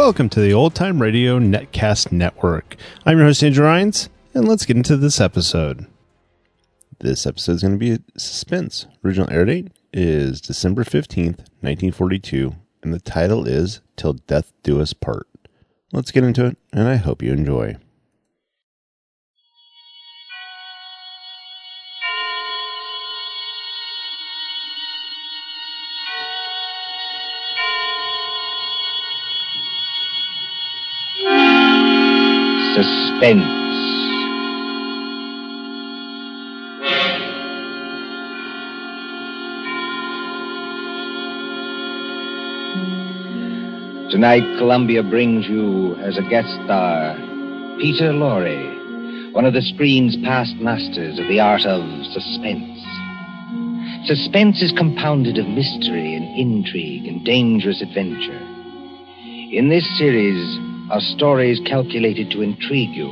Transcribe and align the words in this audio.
Welcome 0.00 0.30
to 0.30 0.40
the 0.40 0.54
Old 0.54 0.74
Time 0.74 1.02
Radio 1.02 1.38
Netcast 1.38 2.10
Network. 2.10 2.76
I'm 3.04 3.18
your 3.18 3.26
host, 3.26 3.44
Andrew 3.44 3.66
Rhynes, 3.66 4.08
and 4.32 4.48
let's 4.48 4.64
get 4.64 4.78
into 4.78 4.96
this 4.96 5.20
episode. 5.20 5.86
This 7.00 7.26
episode 7.26 7.56
is 7.56 7.60
going 7.60 7.74
to 7.74 7.78
be 7.78 7.92
a 7.92 7.98
suspense. 8.18 8.86
Original 9.04 9.30
air 9.30 9.44
date 9.44 9.68
is 9.92 10.40
December 10.40 10.84
15th, 10.84 11.40
1942, 11.60 12.56
and 12.82 12.94
the 12.94 12.98
title 12.98 13.46
is 13.46 13.82
Till 13.96 14.14
Death 14.14 14.54
Do 14.62 14.80
Us 14.80 14.94
Part. 14.94 15.28
Let's 15.92 16.12
get 16.12 16.24
into 16.24 16.46
it, 16.46 16.56
and 16.72 16.88
I 16.88 16.96
hope 16.96 17.22
you 17.22 17.34
enjoy. 17.34 17.76
Suspense. 33.20 33.42
Tonight, 44.10 44.42
Columbia 44.58 45.02
brings 45.02 45.46
you 45.46 45.96
as 45.96 46.16
a 46.16 46.22
guest 46.22 46.48
star 46.64 47.14
Peter 47.78 48.12
Lorre, 48.12 49.32
one 49.34 49.44
of 49.44 49.52
the 49.52 49.60
screen's 49.62 50.16
past 50.24 50.54
masters 50.56 51.18
of 51.18 51.28
the 51.28 51.40
art 51.40 51.66
of 51.66 51.82
suspense. 52.12 52.80
Suspense 54.06 54.62
is 54.62 54.72
compounded 54.72 55.36
of 55.36 55.46
mystery 55.46 56.14
and 56.14 56.24
intrigue 56.38 57.06
and 57.06 57.22
dangerous 57.24 57.82
adventure. 57.82 58.40
In 59.52 59.68
this 59.68 59.86
series 59.98 60.69
are 60.90 61.00
stories 61.00 61.60
calculated 61.66 62.30
to 62.32 62.42
intrigue 62.42 62.90
you, 62.90 63.10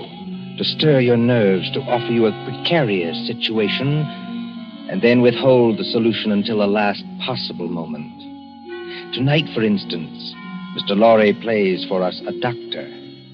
to 0.59 0.65
stir 0.65 0.99
your 0.99 1.17
nerves, 1.17 1.71
to 1.73 1.81
offer 1.81 2.13
you 2.13 2.27
a 2.27 2.45
precarious 2.45 3.17
situation, 3.29 4.03
and 4.91 5.01
then 5.01 5.23
withhold 5.23 5.79
the 5.79 5.85
solution 5.85 6.33
until 6.33 6.59
the 6.59 6.67
last 6.67 7.05
possible 7.25 7.69
moment. 7.69 8.13
Tonight, 9.15 9.45
for 9.55 9.63
instance, 9.63 10.35
Mr. 10.77 10.97
Lorre 10.97 11.41
plays 11.41 11.87
for 11.89 12.03
us 12.03 12.21
a 12.27 12.33
doctor, 12.41 12.87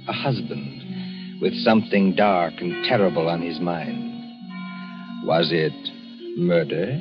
a 0.09 0.13
husband, 0.13 1.41
with 1.41 1.55
something 1.65 2.15
dark 2.15 2.53
and 2.59 2.85
terrible 2.85 3.29
on 3.29 3.41
his 3.41 3.59
mind. 3.61 4.13
Was 5.27 5.49
it 5.53 5.73
murder? 6.37 7.01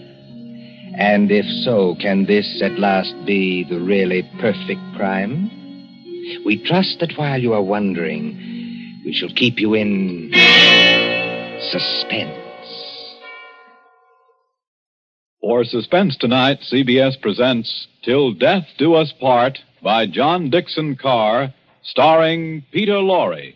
And 0.98 1.30
if 1.30 1.46
so, 1.66 1.96
can 2.00 2.26
this 2.26 2.62
at 2.64 2.80
last 2.80 3.14
be 3.26 3.66
the 3.70 3.82
really 3.82 4.24
perfect 4.40 4.82
crime? 4.96 5.50
We 6.46 6.64
trust 6.66 7.00
that 7.02 7.18
while 7.18 7.40
you 7.40 7.54
are 7.54 7.62
wondering, 7.62 9.02
we 9.06 9.14
shall 9.14 9.30
keep 9.30 9.60
you 9.60 9.74
in 9.74 10.32
suspense. 11.72 12.40
For 15.42 15.66
Suspense 15.66 16.16
tonight, 16.18 16.60
CBS 16.72 17.20
presents 17.22 17.88
Till 18.04 18.34
Death 18.34 18.64
Do 18.78 18.94
Us 18.94 19.14
Part 19.20 19.60
by 19.82 20.08
John 20.08 20.50
Dickson 20.50 20.96
Carr, 20.96 21.54
starring 21.84 22.64
Peter 22.72 22.94
Lorre. 22.94 23.54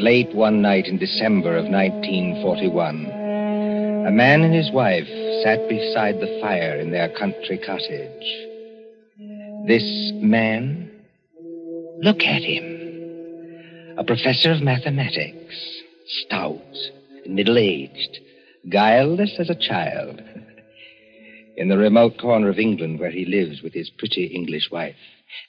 Late 0.00 0.34
one 0.34 0.62
night 0.62 0.86
in 0.86 0.96
December 0.96 1.58
of 1.58 1.66
1941, 1.66 3.04
a 4.06 4.10
man 4.10 4.40
and 4.40 4.54
his 4.54 4.70
wife 4.72 5.06
sat 5.44 5.68
beside 5.68 6.14
the 6.14 6.38
fire 6.40 6.76
in 6.76 6.90
their 6.90 7.10
country 7.10 7.58
cottage. 7.58 8.24
This 9.66 9.84
man, 10.14 10.90
look 11.98 12.22
at 12.22 12.40
him. 12.40 13.98
A 13.98 14.04
professor 14.04 14.52
of 14.52 14.62
mathematics, 14.62 15.82
stout, 16.24 16.74
middle 17.26 17.58
aged, 17.58 18.20
guileless 18.70 19.36
as 19.38 19.50
a 19.50 19.54
child. 19.54 20.22
In 21.58 21.68
the 21.68 21.76
remote 21.76 22.16
corner 22.16 22.48
of 22.48 22.58
England 22.58 23.00
where 23.00 23.10
he 23.10 23.26
lives 23.26 23.60
with 23.60 23.74
his 23.74 23.90
pretty 23.90 24.24
English 24.24 24.70
wife, 24.72 24.96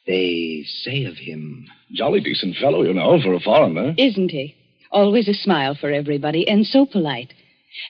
they 0.07 0.63
say 0.83 1.05
of 1.05 1.17
him. 1.17 1.67
Jolly 1.91 2.21
decent 2.21 2.57
fellow, 2.57 2.83
you 2.83 2.93
know, 2.93 3.19
for 3.21 3.33
a 3.33 3.39
foreigner. 3.39 3.93
Isn't 3.97 4.31
he? 4.31 4.55
Always 4.91 5.27
a 5.27 5.33
smile 5.33 5.75
for 5.75 5.89
everybody 5.91 6.47
and 6.47 6.65
so 6.65 6.85
polite. 6.85 7.33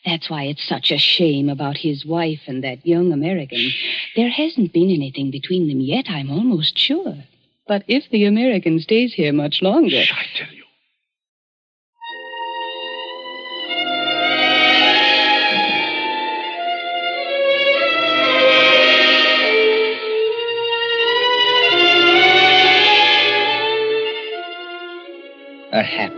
That's 0.06 0.30
why 0.30 0.44
it's 0.44 0.68
such 0.68 0.92
a 0.92 0.98
shame 0.98 1.50
about 1.50 1.78
his 1.78 2.06
wife 2.06 2.42
and 2.48 2.64
that 2.64 2.86
young 2.86 3.12
American. 3.12 3.72
There 4.16 4.30
hasn't 4.30 4.74
been 4.74 4.92
anything 4.92 5.32
between 5.32 5.68
them 5.68 5.80
yet, 5.80 6.06
I'm 6.10 6.30
almost 6.30 6.78
sure. 6.78 7.16
But 7.68 7.84
if 7.88 8.10
the 8.12 8.26
American 8.26 8.80
stays 8.80 9.14
here 9.14 9.34
much 9.34 9.62
longer. 9.62 10.04
Shh, 10.04 10.14
I 10.14 10.26
tell 10.38 10.54
you. 10.54 10.61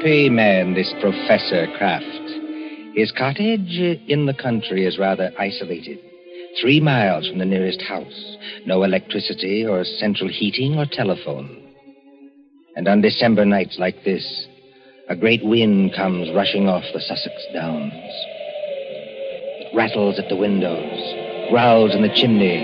Happy 0.03 0.29
man, 0.29 0.73
this 0.73 0.93
Professor 0.99 1.65
Kraft. 1.77 2.03
His 2.93 3.13
cottage 3.17 3.79
in 4.09 4.25
the 4.25 4.33
country 4.33 4.85
is 4.85 4.99
rather 4.99 5.31
isolated. 5.39 5.97
Three 6.61 6.81
miles 6.81 7.29
from 7.29 7.39
the 7.39 7.45
nearest 7.45 7.81
house. 7.81 8.35
No 8.65 8.83
electricity 8.83 9.65
or 9.65 9.85
central 9.85 10.29
heating 10.29 10.77
or 10.77 10.85
telephone. 10.91 11.73
And 12.75 12.89
on 12.89 12.99
December 12.99 13.45
nights 13.45 13.77
like 13.79 14.03
this, 14.03 14.27
a 15.07 15.15
great 15.15 15.41
wind 15.41 15.93
comes 15.95 16.35
rushing 16.35 16.67
off 16.67 16.83
the 16.93 16.99
Sussex 16.99 17.35
Downs. 17.53 17.93
It 17.95 19.73
rattles 19.73 20.19
at 20.19 20.27
the 20.27 20.35
windows, 20.35 21.49
growls 21.49 21.95
in 21.95 22.01
the 22.01 22.13
chimney, 22.13 22.59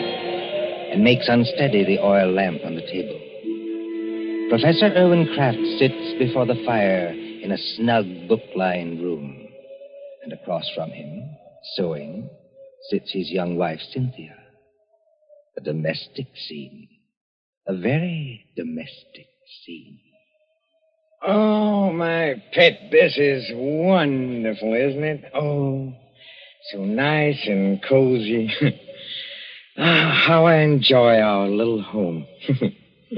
and 0.92 1.06
makes 1.06 1.30
unsteady 1.30 1.86
the 1.86 2.00
oil 2.00 2.34
lamp 2.34 2.60
on 2.66 2.76
the 2.76 2.82
table. 2.82 3.18
Professor 4.50 4.92
Irwin 4.94 5.30
Kraft 5.34 5.64
sits 5.78 6.20
before 6.20 6.46
the 6.46 6.62
fire 6.66 7.16
in 7.42 7.52
a 7.52 7.58
snug 7.58 8.28
book 8.28 8.42
lined 8.56 9.02
room. 9.02 9.48
And 10.24 10.34
across 10.34 10.70
from 10.76 10.92
him, 10.92 11.24
sewing, 11.76 12.30
sits 12.90 13.12
his 13.12 13.32
young 13.32 13.58
wife, 13.58 13.80
Cynthia. 13.92 14.36
A 15.58 15.62
domestic 15.62 16.28
scene. 16.48 16.88
A 17.68 17.76
very 17.76 18.46
domestic 18.56 19.28
scene. 19.66 20.00
Oh, 21.22 21.92
my 21.92 22.42
pet, 22.54 22.90
this 22.92 23.18
is 23.18 23.52
wonderful, 23.54 24.74
isn't 24.74 25.04
it? 25.04 25.32
Oh, 25.34 25.94
so 26.72 26.86
nice 26.86 27.46
and 27.46 27.84
cozy. 27.84 28.52
ah, 29.78 30.24
how 30.28 30.46
I 30.46 30.58
enjoy 30.58 31.20
our 31.20 31.48
little 31.48 31.82
home. 31.82 32.26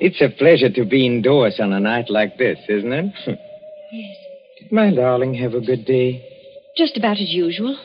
it's 0.00 0.20
a 0.20 0.28
pleasure 0.28 0.70
to 0.70 0.84
be 0.84 1.06
indoors 1.06 1.58
on 1.58 1.72
a 1.72 1.80
night 1.80 2.10
like 2.10 2.36
this, 2.36 2.58
isn't 2.68 2.92
it? 2.92 3.38
My 4.70 4.94
darling 4.94 5.34
have 5.34 5.54
a 5.54 5.60
good 5.60 5.84
day? 5.84 6.24
Just 6.76 6.96
about 6.96 7.18
as 7.18 7.30
usual. 7.30 7.78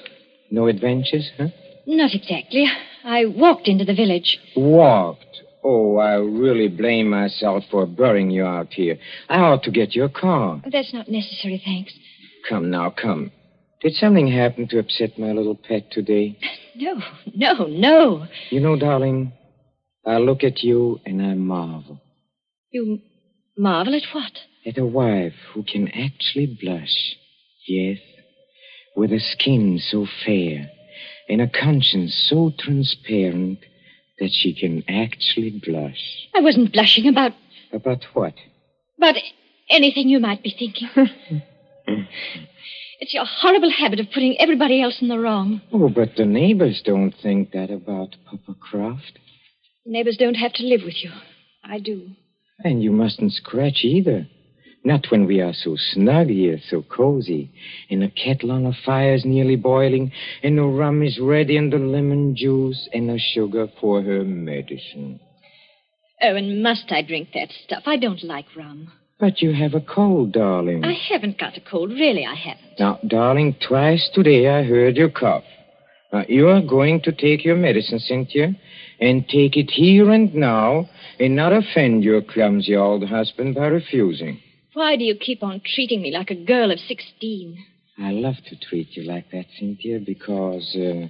No 0.52 0.68
adventures, 0.68 1.30
huh? 1.38 1.48
Not 1.88 2.14
exactly. 2.14 2.66
I 3.04 3.26
walked 3.26 3.68
into 3.68 3.86
the 3.86 3.94
village. 3.94 4.38
Walked. 4.56 5.42
Oh, 5.64 5.98
I 5.98 6.16
really 6.16 6.68
blame 6.68 7.10
myself 7.10 7.64
for 7.72 7.86
burying 7.86 8.30
you 8.32 8.46
out 8.46 8.74
here. 8.74 8.98
I 9.30 9.38
ought 9.40 9.64
to 9.64 9.72
get 9.72 9.96
your 9.96 10.10
car. 10.10 10.62
That's 10.70 10.94
not 10.94 11.08
necessary, 11.10 11.62
thanks. 11.64 11.94
Come 12.50 12.70
now, 12.70 12.90
come. 12.90 13.32
Did 13.82 13.94
something 13.94 14.28
happen 14.28 14.68
to 14.70 14.80
upset 14.80 15.18
my 15.18 15.32
little 15.32 15.56
pet 15.56 15.92
today? 15.92 16.38
No, 16.76 16.96
no, 17.36 17.68
no. 17.68 18.28
You 18.50 18.60
know, 18.60 18.76
darling, 18.76 19.32
I 20.04 20.18
look 20.18 20.44
at 20.44 20.64
you 20.64 21.00
and 21.06 21.22
I 21.22 21.36
marvel 21.36 22.02
You 22.72 22.98
marvel 23.56 23.94
at 23.94 24.02
what? 24.12 24.32
At 24.66 24.78
a 24.78 24.86
wife 24.86 25.34
who 25.54 25.64
can 25.64 25.88
actually 25.90 26.58
blush. 26.62 27.16
Yes, 27.68 28.00
with 28.96 29.12
a 29.12 29.20
skin 29.20 29.80
so 29.80 30.06
fair 30.26 30.70
and 31.30 31.42
a 31.42 31.48
conscience 31.48 32.14
so 32.30 32.52
transparent 32.58 33.60
that 34.20 34.32
she 34.32 34.54
can 34.54 34.84
actually 34.88 35.62
blush. 35.66 36.28
I 36.36 36.42
wasn't 36.42 36.74
blushing 36.74 37.08
about 37.08 37.32
About 37.72 38.04
what? 38.14 38.34
about 38.98 39.16
anything 39.70 40.08
you 40.10 40.20
might 40.20 40.44
be 40.44 40.52
thinking. 40.58 40.90
it's 43.00 43.14
your 43.14 43.26
horrible 43.26 43.72
habit 43.72 44.00
of 44.00 44.08
putting 44.14 44.40
everybody 44.40 44.82
else 44.82 45.02
in 45.02 45.08
the 45.08 45.18
wrong. 45.20 45.62
Oh, 45.72 45.90
but 45.90 46.16
the 46.16 46.26
neighbors 46.26 46.82
don't 46.86 47.14
think 47.22 47.52
that 47.52 47.70
about 47.72 48.16
Papa 48.26 48.56
Croft. 48.60 49.20
Neighbors 49.86 50.18
don't 50.18 50.36
have 50.36 50.54
to 50.54 50.64
live 50.64 50.82
with 50.86 51.04
you. 51.04 51.12
I 51.64 51.80
do. 51.80 52.10
And 52.60 52.82
you 52.84 52.92
mustn't 52.92 53.34
scratch 53.34 53.80
either. 53.84 54.28
Not 54.86 55.06
when 55.10 55.26
we 55.26 55.40
are 55.40 55.54
so 55.54 55.76
snug 55.78 56.28
here, 56.28 56.60
so 56.70 56.82
cozy, 56.82 57.52
and 57.90 58.02
the 58.02 58.10
kettle 58.10 58.52
on 58.52 58.64
the 58.64 58.74
fire 58.86 59.14
is 59.14 59.24
nearly 59.24 59.56
boiling, 59.56 60.12
and 60.44 60.58
the 60.58 60.64
rum 60.64 61.02
is 61.04 61.20
ready, 61.22 61.56
and 61.56 61.72
the 61.72 61.78
lemon 61.78 62.36
juice, 62.36 62.90
and 62.94 63.08
the 63.08 63.18
sugar 63.18 63.68
for 63.80 64.02
her 64.02 64.26
medicine. 64.26 65.22
Oh, 66.22 66.36
and 66.36 66.62
must 66.62 66.92
I 66.92 67.02
drink 67.02 67.30
that 67.34 67.50
stuff? 67.64 67.84
I 67.86 67.96
don't 67.96 68.24
like 68.24 68.46
rum. 68.58 68.92
But 69.20 69.42
you 69.42 69.54
have 69.54 69.74
a 69.74 69.80
cold, 69.80 70.34
darling. 70.34 70.84
I 70.84 70.94
haven't 70.94 71.38
got 71.40 71.56
a 71.56 71.62
cold. 71.62 71.92
Really, 71.92 72.26
I 72.26 72.36
haven't. 72.36 72.78
Now, 72.78 73.00
darling, 73.08 73.56
twice 73.66 74.10
today 74.14 74.50
I 74.50 74.64
heard 74.64 74.98
you 74.98 75.10
cough. 75.10 75.46
Now, 76.12 76.26
you 76.28 76.50
are 76.50 76.62
going 76.62 77.02
to 77.04 77.14
take 77.14 77.46
your 77.46 77.56
medicine, 77.56 78.00
Cynthia, 78.00 78.54
and 79.00 79.28
take 79.30 79.56
it 79.56 79.72
here 79.72 80.12
and 80.12 80.36
now, 80.36 80.90
and 81.22 81.38
not 81.38 81.54
offend 81.54 82.04
your 82.04 82.22
clumsy 82.22 82.76
old 82.76 83.08
husband 83.08 83.56
by 83.56 83.68
refusing. 83.68 84.42
Why 84.74 84.96
do 84.96 85.04
you 85.04 85.16
keep 85.16 85.44
on 85.44 85.62
treating 85.64 86.02
me 86.02 86.12
like 86.12 86.30
a 86.32 86.36
girl 86.36 86.72
of 86.72 86.80
16? 86.80 87.58
I 88.00 88.12
love 88.12 88.36
to 88.50 88.56
treat 88.60 88.96
you 88.98 89.04
like 89.04 89.30
that, 89.32 89.46
Cynthia, 89.60 90.00
because, 90.00 90.76
uh, 90.76 91.08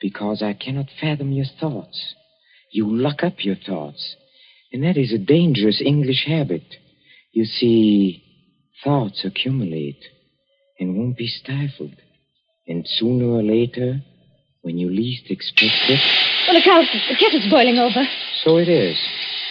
because 0.00 0.42
I 0.42 0.52
cannot 0.52 0.86
fathom 1.00 1.32
your 1.32 1.46
thoughts. 1.58 2.14
You 2.70 2.86
lock 2.94 3.22
up 3.24 3.44
your 3.44 3.56
thoughts, 3.56 4.14
and 4.72 4.84
that 4.84 4.96
is 4.98 5.12
a 5.12 5.18
dangerous 5.18 5.80
English 5.84 6.24
habit. 6.26 6.62
You 7.32 7.44
see, 7.44 8.22
thoughts 8.84 9.24
accumulate 9.24 10.02
and 10.78 10.96
won't 10.96 11.16
be 11.16 11.26
stifled. 11.28 11.96
And 12.68 12.86
sooner 12.86 13.26
or 13.26 13.42
later, 13.42 14.00
when 14.62 14.76
you 14.78 14.90
least 14.90 15.30
expect 15.30 15.88
it, 15.88 16.00
Well, 16.46 16.56
look 16.56 16.66
out. 16.66 16.84
The 17.08 17.16
kettle's 17.16 17.50
boiling 17.50 17.78
over. 17.78 18.04
so 18.44 18.58
it 18.58 18.68
is. 18.68 18.98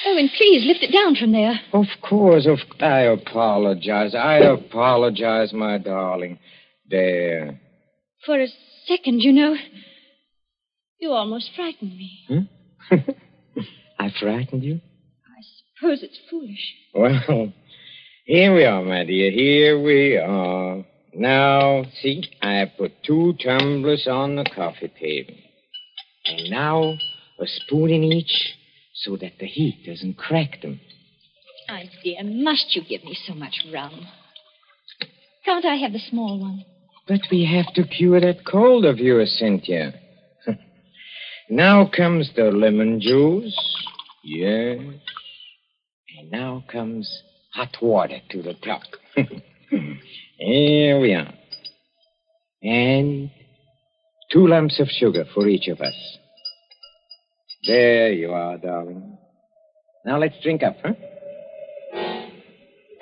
Oh, 0.10 0.14
Owen, 0.14 0.30
please 0.36 0.66
lift 0.66 0.84
it 0.84 0.92
down 0.92 1.16
from 1.16 1.32
there. 1.32 1.60
Of 1.74 1.86
course, 2.02 2.48
of 2.48 2.60
I 2.80 3.02
apologize. 3.02 4.16
I 4.16 4.38
apologize, 4.38 5.54
my 5.54 5.78
darling. 5.78 6.40
There. 6.90 7.60
For 8.26 8.40
a 8.40 8.48
second, 8.88 9.22
you 9.22 9.32
know, 9.32 9.56
you 11.00 11.12
almost 11.12 11.52
frightened 11.56 11.96
me. 11.96 12.20
Hmm? 12.28 12.96
I 14.00 14.12
frightened 14.20 14.64
you? 14.64 14.76
I 15.26 15.42
suppose 15.78 16.04
it's 16.04 16.20
foolish. 16.30 16.74
Well, 16.94 17.54
here 18.26 18.54
we 18.56 18.66
are, 18.66 18.84
my 18.84 19.06
dear. 19.06 19.32
Here 19.32 19.82
we 19.82 20.18
are. 20.18 20.86
Now, 21.14 21.84
see, 22.02 22.24
I 22.42 22.54
have 22.54 22.70
put 22.78 23.04
two 23.04 23.36
tumblers 23.44 24.08
on 24.08 24.36
the 24.36 24.46
coffee 24.46 24.92
table. 25.00 25.36
And 26.26 26.50
now, 26.50 26.94
a 27.40 27.46
spoon 27.46 27.92
in 27.92 28.04
each 28.04 28.56
so 29.04 29.16
that 29.18 29.34
the 29.40 29.46
heat 29.46 29.84
doesn't 29.86 30.18
crack 30.18 30.62
them. 30.62 30.80
My 31.68 31.90
dear, 32.04 32.24
must 32.24 32.76
you 32.76 32.84
give 32.84 33.04
me 33.04 33.18
so 33.28 33.34
much 33.34 33.66
rum? 33.74 34.08
Can't 35.46 35.66
I 35.66 35.76
have 35.76 35.94
the 35.94 36.00
small 36.00 36.40
one? 36.40 36.66
But 37.08 37.22
we 37.32 37.46
have 37.46 37.74
to 37.76 37.88
cure 37.88 38.20
that 38.20 38.46
cold 38.46 38.86
of 38.86 38.98
yours, 38.98 39.36
Cynthia. 39.40 39.94
now 41.50 41.90
comes 41.96 42.32
the 42.36 42.46
lemon 42.46 43.00
juice. 43.00 43.58
Yes. 44.24 44.80
And 46.18 46.32
now 46.32 46.64
comes 46.72 47.24
hot 47.54 47.78
water 47.82 48.20
to 48.32 48.42
the 48.42 48.54
top. 48.56 48.82
Here 50.38 51.00
we 51.00 51.14
are. 51.14 51.34
And 52.62 53.32
two 54.32 54.48
lumps 54.48 54.80
of 54.80 54.88
sugar 54.88 55.26
for 55.34 55.48
each 55.48 55.68
of 55.68 55.80
us. 55.82 56.18
There 57.70 58.12
you 58.12 58.32
are, 58.32 58.58
darling. 58.58 59.16
Now 60.04 60.18
let's 60.18 60.34
drink 60.42 60.64
up, 60.64 60.78
huh? 60.84 60.94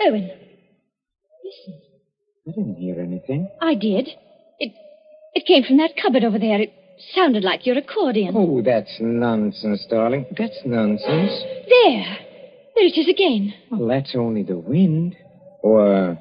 Owen, 0.01 0.29
listen. 1.45 1.81
I 2.45 2.51
didn't 2.51 2.75
hear 2.75 2.99
anything. 2.99 3.47
I 3.61 3.75
did. 3.75 4.09
It 4.59 4.73
it 5.33 5.45
came 5.45 5.63
from 5.63 5.77
that 5.77 5.91
cupboard 5.95 6.25
over 6.25 6.37
there. 6.37 6.59
It 6.59 6.73
sounded 7.15 7.45
like 7.45 7.65
your 7.65 7.77
accordion. 7.77 8.33
Oh, 8.35 8.61
that's 8.61 8.93
nonsense, 8.99 9.85
darling. 9.89 10.25
That's 10.37 10.59
nonsense. 10.65 11.31
There. 11.69 12.17
There 12.75 12.85
it 12.85 12.97
is 12.97 13.07
again. 13.07 13.53
Well, 13.71 13.87
that's 13.87 14.15
only 14.15 14.43
the 14.43 14.57
wind. 14.57 15.15
Or, 15.63 16.19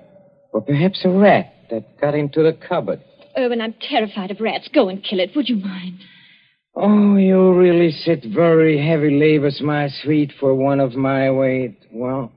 or 0.53 0.61
perhaps 0.61 1.01
a 1.05 1.09
rat 1.09 1.53
that 1.71 2.01
got 2.01 2.15
into 2.15 2.45
the 2.45 2.53
cupboard. 2.53 3.01
Owen, 3.37 3.61
I'm 3.61 3.75
terrified 3.81 4.31
of 4.31 4.41
rats. 4.41 4.69
Go 4.73 4.89
and 4.89 5.03
kill 5.03 5.19
it, 5.19 5.35
would 5.35 5.49
you 5.49 5.57
mind? 5.57 5.99
Oh, 6.79 7.17
you 7.17 7.55
really 7.55 7.91
sit 7.91 8.23
very 8.35 8.87
heavy 8.87 9.19
labors, 9.19 9.63
my 9.63 9.89
sweet, 10.03 10.31
for 10.39 10.55
one 10.55 10.79
of 10.79 10.93
my 10.93 11.31
weight. 11.31 11.79
Well, 11.91 12.31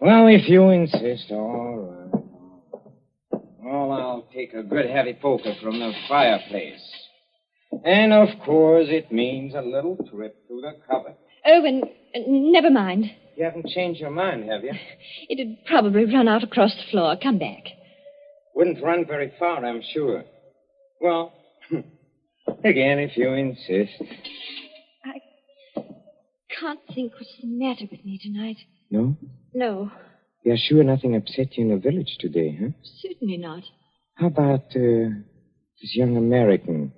well, 0.00 0.26
if 0.28 0.48
you 0.48 0.70
insist, 0.70 1.30
all 1.30 1.76
right. 1.76 3.42
Well, 3.62 3.92
I'll 3.92 4.26
take 4.32 4.54
a 4.54 4.62
good 4.62 4.88
heavy 4.88 5.12
poker 5.20 5.54
from 5.62 5.78
the 5.78 5.92
fireplace. 6.08 6.80
And 7.84 8.14
of 8.14 8.28
course, 8.46 8.86
it 8.88 9.12
means 9.12 9.54
a 9.54 9.60
little 9.60 9.98
trip 10.10 10.36
to 10.48 10.62
the 10.62 10.72
cupboard. 10.88 11.16
Owen, 11.44 11.82
uh, 12.14 12.18
never 12.26 12.70
mind. 12.70 13.10
You 13.36 13.44
haven't 13.44 13.66
changed 13.66 14.00
your 14.00 14.10
mind, 14.10 14.48
have 14.48 14.64
you? 14.64 14.72
It'd 15.28 15.58
probably 15.66 16.06
run 16.06 16.26
out 16.26 16.42
across 16.42 16.74
the 16.74 16.90
floor. 16.90 17.16
Come 17.22 17.38
back. 17.38 17.64
Wouldn't 18.54 18.82
run 18.82 19.04
very 19.04 19.34
far, 19.38 19.62
I'm 19.62 19.82
sure. 19.92 20.24
Well, 21.02 21.34
again, 22.64 22.98
if 22.98 23.16
you 23.16 23.32
insist. 23.32 24.02
I 25.04 25.20
can't 26.60 26.80
think 26.94 27.12
what's 27.14 27.34
the 27.40 27.46
matter 27.48 27.84
with 27.90 28.04
me 28.04 28.18
tonight. 28.22 28.56
No? 28.90 29.16
No, 29.54 29.90
You're 30.44 30.56
sure 30.56 30.82
nothing 30.84 31.14
upset 31.16 31.56
you 31.56 31.64
in 31.64 31.70
the 31.70 31.76
village 31.80 32.16
today, 32.20 32.56
huh? 32.60 32.68
certainly 33.02 33.36
not. 33.36 33.62
How 34.14 34.26
about 34.28 34.64
uh, 34.74 35.10
this 35.80 35.94
young 35.94 36.16
American, 36.16 36.92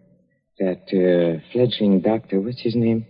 that 0.58 0.84
uh, 0.92 1.40
fledgling 1.52 2.00
doctor? 2.00 2.40
What's 2.40 2.60
his 2.62 2.74
name? 2.76 3.06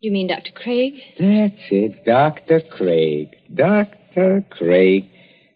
You 0.00 0.12
mean 0.12 0.28
Dr. 0.28 0.52
Craig? 0.54 0.94
That's 1.18 1.62
it, 1.70 2.04
Dr. 2.04 2.60
Craig. 2.60 3.28
Dr. 3.54 4.44
Craig. 4.50 5.08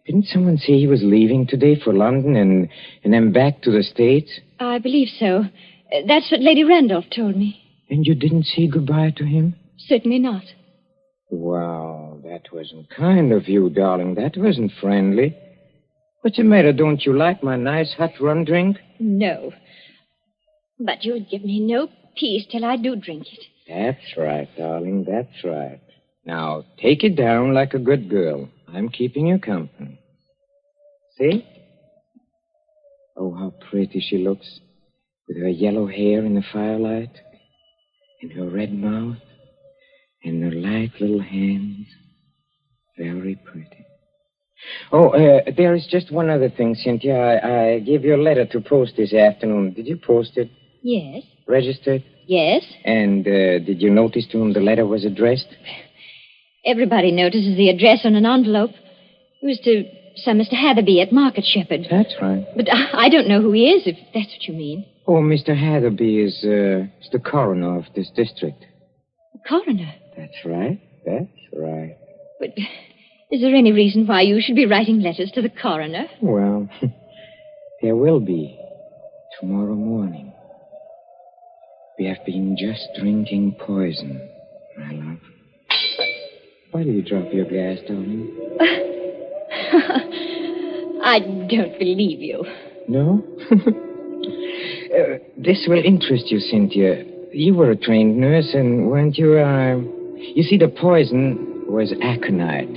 Didn't 0.07 0.25
someone 0.27 0.57
say 0.57 0.79
he 0.79 0.87
was 0.87 1.03
leaving 1.03 1.47
today 1.47 1.79
for 1.79 1.93
London 1.93 2.35
and, 2.35 2.69
and 3.05 3.13
then 3.13 3.31
back 3.31 3.61
to 3.63 3.71
the 3.71 3.83
States? 3.83 4.31
I 4.59 4.79
believe 4.79 5.09
so. 5.19 5.45
That's 6.07 6.31
what 6.31 6.41
Lady 6.41 6.65
Randolph 6.65 7.07
told 7.15 7.37
me. 7.37 7.61
And 7.89 8.07
you 8.07 8.15
didn't 8.15 8.45
say 8.45 8.67
goodbye 8.67 9.15
to 9.17 9.25
him? 9.25 9.55
Certainly 9.79 10.19
not. 10.19 10.43
Wow, 11.31 12.21
that 12.25 12.53
wasn't 12.53 12.91
kind 12.91 13.33
of 13.33 13.49
you, 13.49 13.71
darling. 13.71 14.15
That 14.15 14.37
wasn't 14.37 14.73
friendly. 14.81 15.37
What's 16.21 16.37
the 16.37 16.43
matter? 16.43 16.73
Don't 16.73 17.05
you 17.05 17.17
like 17.17 17.43
my 17.43 17.57
nice 17.57 17.95
hot 17.97 18.13
rum 18.21 18.45
drink? 18.45 18.79
No. 18.99 19.53
But 20.79 21.05
you'll 21.05 21.27
give 21.31 21.45
me 21.45 21.61
no 21.61 21.89
peace 22.17 22.47
till 22.51 22.65
I 22.65 22.77
do 22.77 22.97
drink 22.97 23.27
it. 23.33 23.41
That's 23.69 24.17
right, 24.17 24.49
darling. 24.57 25.05
That's 25.09 25.45
right. 25.45 25.81
Now, 26.25 26.65
take 26.81 27.05
it 27.05 27.17
down 27.17 27.55
like 27.55 27.75
a 27.75 27.79
good 27.79 28.11
girl. 28.11 28.49
I'm 28.67 28.89
keeping 28.89 29.27
you 29.29 29.39
company. 29.39 29.99
See? 31.17 31.47
Oh, 33.17 33.35
how 33.35 33.53
pretty 33.71 34.01
she 34.01 34.19
looks. 34.19 34.61
With 35.29 35.37
her 35.39 35.49
yellow 35.49 35.87
hair 35.87 36.25
in 36.25 36.35
the 36.35 36.45
firelight, 36.53 37.11
and 38.23 38.33
her 38.33 38.49
red 38.49 38.73
mouth, 38.73 39.19
and 40.25 40.43
her 40.43 40.59
light 40.59 40.93
little 41.01 41.21
hands. 41.21 41.87
Very 42.97 43.37
pretty. 43.37 43.87
Oh, 44.91 45.11
uh, 45.11 45.51
there 45.57 45.75
is 45.75 45.87
just 45.89 46.11
one 46.11 46.31
other 46.31 46.49
thing, 46.49 46.75
Cynthia. 46.75 47.17
I, 47.17 47.75
I 47.75 47.79
gave 47.81 48.05
you 48.05 48.17
a 48.17 48.23
letter 48.23 48.47
to 48.47 48.61
post 48.61 48.95
this 48.97 49.13
afternoon. 49.13 49.75
Did 49.75 49.87
you 49.87 49.97
post 49.97 50.37
it? 50.37 50.51
Yes. 50.83 51.23
Registered? 51.47 52.03
Yes. 52.27 52.65
And 52.85 53.27
uh, 53.27 53.59
did 53.65 53.81
you 53.81 53.91
notice 53.91 54.27
to 54.29 54.39
whom 54.39 54.53
the 54.53 54.61
letter 54.61 54.87
was 54.87 55.05
addressed? 55.05 55.49
Everybody 56.65 57.13
notices 57.13 57.57
the 57.57 57.71
address 57.71 58.01
on 58.05 58.15
an 58.17 58.27
envelope. 58.27 58.71
It 59.43 59.47
was 59.47 59.61
to 59.65 59.85
some 60.17 60.39
Mr. 60.39 60.55
Hatherby 60.55 61.01
at 61.01 61.13
Market 61.13 61.45
Shepherd. 61.45 61.87
That's 61.91 62.15
right. 62.21 62.45
But 62.57 62.73
I, 62.73 63.07
I 63.07 63.09
don't 63.09 63.29
know 63.29 63.41
who 63.41 63.53
he 63.53 63.71
is, 63.71 63.87
if 63.87 63.97
that's 64.13 64.33
what 64.33 64.49
you 64.49 64.55
mean. 64.55 64.85
Oh, 65.11 65.23
Mr. 65.23 65.57
Hatherby 65.57 66.19
is, 66.19 66.45
uh, 66.45 66.85
is 67.01 67.09
the 67.11 67.19
coroner 67.19 67.79
of 67.79 67.85
this 67.97 68.11
district. 68.15 68.63
Coroner. 69.49 69.95
That's 70.15 70.45
right. 70.45 70.79
That's 71.07 71.31
right. 71.55 71.97
But 72.39 72.51
is 73.31 73.41
there 73.41 73.55
any 73.55 73.73
reason 73.73 74.07
why 74.07 74.21
you 74.21 74.39
should 74.43 74.55
be 74.55 74.67
writing 74.67 75.01
letters 75.01 75.31
to 75.33 75.41
the 75.41 75.49
coroner? 75.49 76.09
Well, 76.21 76.69
there 77.83 77.97
will 77.97 78.21
be 78.21 78.61
tomorrow 79.41 79.75
morning. 79.75 80.31
We 81.99 82.05
have 82.05 82.23
been 82.27 82.59
just 82.59 82.87
drinking 83.01 83.57
poison, 83.61 84.29
my 84.77 84.93
love. 84.93 85.21
Why 86.71 86.85
do 86.85 86.91
you 86.91 87.01
drop 87.01 87.33
your 87.33 87.47
glass, 87.47 87.79
darling? 87.89 88.31
I 91.03 91.19
don't 91.49 91.79
believe 91.79 92.21
you. 92.21 92.45
No? 92.87 93.25
uh, 94.91 95.19
this 95.37 95.67
will 95.69 95.83
interest 95.85 96.31
you, 96.31 96.41
Cynthia. 96.41 97.05
You 97.33 97.55
were 97.55 97.71
a 97.71 97.77
trained 97.77 98.19
nurse, 98.19 98.55
and 98.55 98.89
weren't 98.89 99.17
you, 99.19 99.39
uh... 99.39 99.77
You 100.19 100.43
see, 100.43 100.59
the 100.59 100.69
poison 100.69 101.65
was 101.69 101.93
aconite. 102.03 102.69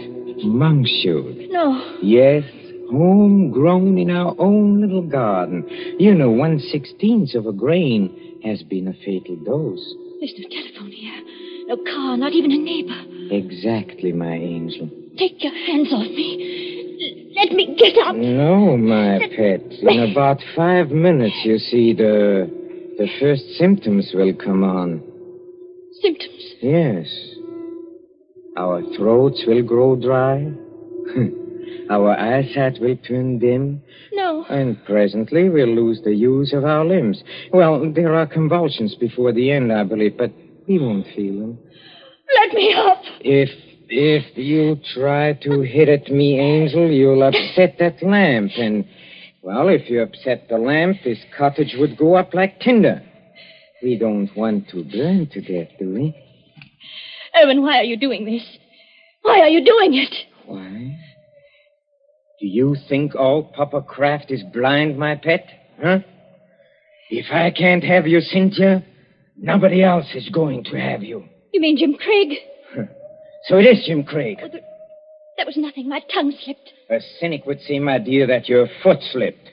Monk 0.44 0.86
shoot. 1.02 1.50
No. 1.50 1.98
Yes, 2.02 2.44
homegrown 2.92 3.98
in 3.98 4.12
our 4.12 4.36
own 4.38 4.82
little 4.82 5.02
garden. 5.02 5.66
You 5.98 6.14
know, 6.14 6.30
one 6.30 6.60
sixteenth 6.60 7.34
of 7.34 7.48
a 7.48 7.52
grain 7.52 8.40
has 8.44 8.62
been 8.64 8.88
a 8.88 8.94
fatal 8.94 9.38
dose. 9.38 9.94
There's 10.20 10.34
no 10.38 10.50
telephone 10.50 10.92
here. 10.92 11.22
No 11.68 11.78
car, 11.78 12.18
not 12.18 12.34
even 12.34 12.52
a 12.52 12.58
neighbor. 12.58 13.34
Exactly, 13.34 14.12
my 14.12 14.34
angel. 14.34 14.90
Take 15.18 15.44
your 15.44 15.54
hands 15.54 15.92
off 15.94 16.10
me. 16.10 16.71
Let 17.36 17.52
me 17.52 17.76
get 17.78 17.98
up. 18.06 18.16
No, 18.16 18.78
my 18.78 19.20
pet. 19.36 19.62
In 19.82 20.12
about 20.12 20.38
five 20.56 20.90
minutes, 20.90 21.36
you 21.44 21.58
see, 21.58 21.94
the 21.94 22.50
the 22.98 23.08
first 23.20 23.44
symptoms 23.58 24.12
will 24.14 24.34
come 24.34 24.64
on. 24.64 25.02
Symptoms. 26.02 26.56
Yes. 26.62 27.08
Our 28.58 28.84
throats 28.96 29.44
will 29.48 29.64
grow 29.64 29.96
dry. 29.96 30.52
our 31.90 32.12
eyesight 32.12 32.80
will 32.82 32.98
turn 32.98 33.40
dim. 33.40 33.82
No. 34.12 34.46
And 34.50 34.84
presently 34.86 35.50
we'll 35.50 35.74
lose 35.74 36.02
the 36.04 36.14
use 36.14 36.54
of 36.54 36.66
our 36.66 36.86
limbs. 36.86 37.24
Well, 37.54 37.92
there 37.94 38.14
are 38.14 38.28
convulsions 38.28 38.96
before 38.96 39.32
the 39.32 39.52
end, 39.52 39.72
I 39.72 39.84
believe, 39.84 40.18
but 40.18 40.32
we 40.68 40.80
won't 40.80 41.08
feel 41.16 41.40
them. 41.40 41.60
Let 42.36 42.54
me 42.54 42.74
up. 42.74 43.02
If 43.22 43.50
if 43.92 44.38
you 44.38 44.80
try 44.94 45.34
to 45.34 45.62
hit 45.62 45.90
at 45.90 46.10
me, 46.10 46.40
Angel, 46.40 46.90
you'll 46.90 47.24
upset 47.24 47.76
that 47.80 48.02
lamp, 48.02 48.52
and 48.58 48.86
well, 49.42 49.68
if 49.68 49.90
you 49.90 50.02
upset 50.02 50.48
the 50.50 50.58
lamp, 50.58 50.98
this 51.04 51.20
cottage 51.38 51.76
would 51.78 51.98
go 51.98 52.16
up 52.16 52.34
like 52.34 52.60
tinder. 52.62 53.02
We 53.84 53.98
don't 53.98 54.30
want 54.36 54.70
to 54.70 54.84
burn 54.84 55.28
to 55.34 55.42
death, 55.42 55.74
do 55.78 55.94
we? 55.94 56.16
Erwin, 57.36 57.62
why 57.62 57.80
are 57.80 57.84
you 57.84 57.98
doing 57.98 58.26
this? 58.26 58.44
Why 59.24 59.42
are 59.42 59.50
you 59.50 59.66
doing 59.66 59.94
it? 59.96 60.16
Why? 60.46 60.98
Do 62.40 62.48
you 62.48 62.76
think 62.88 63.14
all 63.16 63.44
Papa 63.44 63.82
Kraft 63.82 64.32
is 64.32 64.44
blind, 64.54 64.98
my 64.98 65.16
pet? 65.16 65.46
Huh? 65.82 66.00
If 67.10 67.26
I 67.32 67.52
can't 67.52 67.84
have 67.84 68.08
you, 68.08 68.22
Cynthia, 68.22 68.86
nobody 69.38 69.84
else 69.84 70.08
is 70.16 70.30
going 70.30 70.64
to 70.66 70.80
have 70.80 71.04
you. 71.04 71.26
You 71.52 71.60
mean 71.60 71.78
Jim 71.78 71.96
Craig? 71.96 72.38
So 73.48 73.58
it 73.58 73.64
is 73.66 73.84
Jim 73.86 74.04
Craig. 74.04 74.40
Oh, 74.44 74.48
there- 74.48 74.62
that 75.38 75.48
was 75.48 75.58
nothing. 75.58 75.88
My 75.90 76.02
tongue 76.14 76.32
slipped. 76.44 76.72
A 76.90 77.00
cynic 77.20 77.46
would 77.48 77.62
say, 77.62 77.80
my 77.80 77.98
dear, 77.98 78.28
that 78.28 78.48
your 78.48 78.68
foot 78.84 79.02
slipped. 79.02 79.48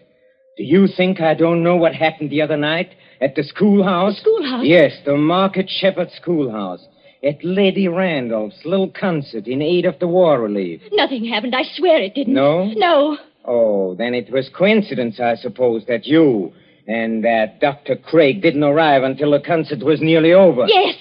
Do 0.56 0.64
you 0.64 0.86
think 0.86 1.20
I 1.20 1.34
don't 1.34 1.62
know 1.62 1.76
what 1.76 1.94
happened 1.94 2.30
the 2.30 2.42
other 2.42 2.56
night 2.56 2.90
at 3.20 3.34
the 3.36 3.42
schoolhouse? 3.44 4.16
The 4.16 4.20
schoolhouse? 4.22 4.64
Yes, 4.66 4.92
the 5.04 5.16
Market 5.16 5.70
Shepherd 5.70 6.10
Schoolhouse. 6.10 6.86
At 7.24 7.42
Lady 7.42 7.88
Randolph's 7.88 8.64
little 8.64 8.88
concert 8.90 9.46
in 9.48 9.62
aid 9.62 9.86
of 9.86 9.98
the 9.98 10.06
war 10.08 10.40
relief. 10.40 10.80
Nothing 10.92 11.24
happened. 11.24 11.54
I 11.54 11.62
swear 11.74 12.00
it 12.02 12.14
didn't. 12.14 12.34
No? 12.34 12.66
No. 12.76 13.18
Oh, 13.44 13.94
then 13.94 14.14
it 14.14 14.30
was 14.30 14.48
coincidence, 14.50 15.18
I 15.20 15.34
suppose, 15.36 15.84
that 15.86 16.06
you 16.06 16.52
and 16.86 17.24
that 17.24 17.60
Dr. 17.60 17.96
Craig 17.96 18.40
didn't 18.42 18.62
arrive 18.62 19.02
until 19.04 19.30
the 19.32 19.40
concert 19.40 19.78
was 19.82 20.00
nearly 20.00 20.32
over. 20.32 20.66
Yes. 20.68 20.96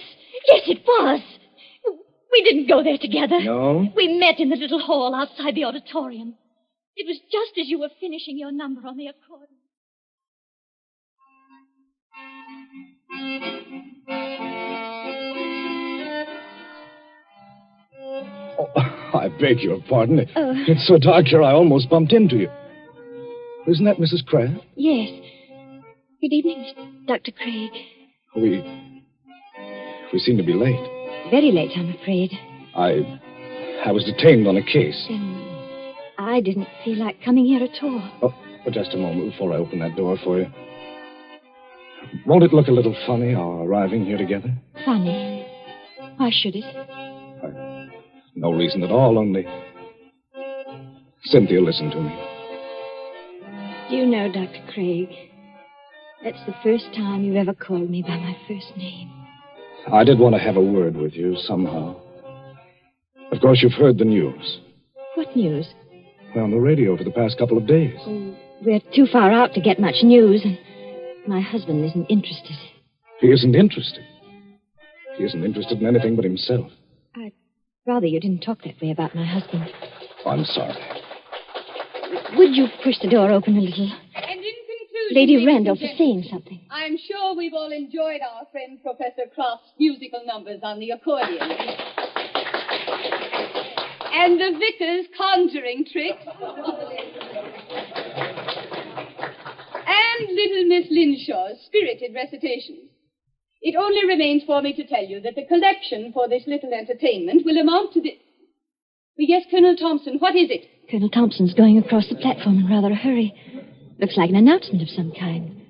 Yes, 0.49 0.61
it 0.67 0.79
was. 0.87 1.21
We 2.31 2.43
didn't 2.43 2.67
go 2.67 2.83
there 2.83 2.97
together. 2.97 3.41
No? 3.41 3.87
We 3.95 4.17
met 4.19 4.39
in 4.39 4.49
the 4.49 4.55
little 4.55 4.79
hall 4.79 5.15
outside 5.15 5.55
the 5.55 5.63
auditorium. 5.65 6.35
It 6.95 7.05
was 7.07 7.19
just 7.31 7.57
as 7.59 7.67
you 7.67 7.79
were 7.79 7.89
finishing 7.99 8.37
your 8.37 8.51
number 8.51 8.87
on 8.87 8.97
the 8.97 9.07
accordion. 9.07 9.49
Oh, 18.59 18.67
I 19.13 19.29
beg 19.39 19.59
your 19.59 19.79
pardon. 19.87 20.25
Oh. 20.35 20.53
It's 20.67 20.87
so 20.87 20.97
dark 20.97 21.27
here, 21.27 21.43
I 21.43 21.51
almost 21.51 21.89
bumped 21.89 22.13
into 22.13 22.37
you. 22.37 22.49
Isn't 23.67 23.85
that 23.85 23.97
Mrs. 23.97 24.25
Craig? 24.25 24.51
Yes. 24.75 25.09
Good 26.21 26.33
evening, 26.33 27.05
Dr. 27.07 27.31
Craig. 27.31 27.71
We. 28.35 28.93
We 30.13 30.19
seem 30.19 30.37
to 30.37 30.43
be 30.43 30.53
late. 30.53 30.96
Very 31.31 31.51
late, 31.51 31.71
I'm 31.75 31.93
afraid. 32.01 32.31
I. 32.75 33.19
I 33.85 33.91
was 33.91 34.03
detained 34.03 34.47
on 34.47 34.57
a 34.57 34.63
case. 34.63 35.05
And 35.09 35.37
I 36.17 36.41
didn't 36.41 36.67
feel 36.83 36.97
like 36.97 37.21
coming 37.23 37.45
here 37.45 37.63
at 37.63 37.83
all. 37.83 38.01
Oh, 38.21 38.33
but 38.65 38.73
just 38.73 38.93
a 38.93 38.97
moment 38.97 39.31
before 39.31 39.53
I 39.53 39.57
open 39.57 39.79
that 39.79 39.95
door 39.95 40.17
for 40.23 40.39
you. 40.39 40.47
Won't 42.25 42.43
it 42.43 42.53
look 42.53 42.67
a 42.67 42.71
little 42.71 42.95
funny, 43.05 43.33
our 43.33 43.63
arriving 43.63 44.05
here 44.05 44.17
together? 44.17 44.51
Funny. 44.85 45.45
Why 46.17 46.31
should 46.31 46.55
it? 46.55 46.65
No 48.35 48.51
reason 48.51 48.83
at 48.83 48.91
all, 48.91 49.17
only. 49.17 49.45
Cynthia, 51.25 51.61
listen 51.61 51.89
to 51.91 52.01
me. 52.01 52.15
Do 53.89 53.95
you 53.95 54.05
know, 54.05 54.31
Dr. 54.31 54.63
Craig, 54.73 55.09
that's 56.23 56.43
the 56.45 56.55
first 56.63 56.85
time 56.95 57.23
you've 57.23 57.35
ever 57.35 57.53
called 57.53 57.89
me 57.89 58.01
by 58.01 58.17
my 58.17 58.35
first 58.47 58.75
name. 58.77 59.16
I 59.91 60.03
did 60.03 60.19
want 60.19 60.35
to 60.35 60.39
have 60.41 60.57
a 60.57 60.61
word 60.61 60.95
with 60.95 61.13
you 61.13 61.35
somehow. 61.37 61.95
Of 63.31 63.41
course, 63.41 63.61
you've 63.61 63.73
heard 63.73 63.97
the 63.97 64.05
news. 64.05 64.59
What 65.15 65.35
news? 65.35 65.67
Well, 66.35 66.45
on 66.45 66.51
the 66.51 66.57
radio 66.57 66.95
for 66.97 67.03
the 67.03 67.11
past 67.11 67.37
couple 67.37 67.57
of 67.57 67.67
days. 67.67 67.95
Oh, 68.01 68.35
we're 68.65 68.81
too 68.93 69.05
far 69.11 69.31
out 69.31 69.53
to 69.53 69.61
get 69.61 69.79
much 69.79 70.03
news, 70.03 70.43
and 70.43 70.57
my 71.27 71.41
husband 71.41 71.85
isn't 71.85 72.05
interested. 72.07 72.55
He 73.19 73.27
isn't 73.27 73.55
interested. 73.55 74.03
He 75.17 75.23
isn't 75.23 75.43
interested 75.43 75.79
in 75.79 75.87
anything 75.87 76.15
but 76.15 76.25
himself. 76.25 76.71
I'd 77.15 77.33
rather 77.85 78.05
you 78.05 78.19
didn't 78.19 78.41
talk 78.41 78.61
that 78.63 78.79
way 78.81 78.91
about 78.91 79.15
my 79.15 79.25
husband. 79.25 79.69
I'm 80.25 80.43
sorry. 80.45 80.75
Would 82.37 82.55
you 82.55 82.67
push 82.83 82.95
the 83.01 83.09
door 83.09 83.31
open 83.31 83.57
a 83.57 83.61
little? 83.61 83.91
Lady 85.11 85.45
Randolph 85.45 85.79
and 85.81 85.91
is 85.91 85.97
saying 85.97 86.25
something. 86.29 86.61
I'm 86.69 86.97
sure 86.97 87.35
we've 87.35 87.53
all 87.53 87.71
enjoyed 87.71 88.21
our 88.21 88.45
friend 88.51 88.81
Professor 88.81 89.29
Kraft's 89.33 89.71
musical 89.79 90.21
numbers 90.25 90.59
on 90.63 90.79
the 90.79 90.91
accordion. 90.91 91.39
And 94.13 94.39
the 94.39 94.57
vicar's 94.57 95.05
conjuring 95.17 95.85
tricks. 95.91 96.23
and 99.87 100.29
little 100.35 100.65
Miss 100.67 100.87
Linshaw's 100.91 101.61
spirited 101.65 102.13
recitations. 102.13 102.89
It 103.61 103.75
only 103.75 104.05
remains 104.05 104.43
for 104.45 104.61
me 104.61 104.73
to 104.73 104.85
tell 104.85 105.03
you 105.03 105.19
that 105.21 105.35
the 105.35 105.45
collection 105.45 106.11
for 106.13 106.27
this 106.27 106.43
little 106.47 106.73
entertainment 106.73 107.45
will 107.45 107.57
amount 107.57 107.93
to 107.93 108.01
the. 108.01 108.17
Yes, 109.17 109.45
Colonel 109.49 109.75
Thompson, 109.75 110.17
what 110.19 110.35
is 110.35 110.49
it? 110.51 110.67
Colonel 110.91 111.09
Thompson's 111.09 111.53
going 111.53 111.77
across 111.77 112.07
the 112.07 112.15
platform 112.15 112.59
in 112.59 112.69
rather 112.69 112.91
a 112.91 112.95
hurry. 112.95 113.33
Looks 113.99 114.17
like 114.17 114.29
an 114.29 114.35
announcement 114.35 114.83
of 114.83 114.89
some 114.89 115.11
kind. 115.11 115.61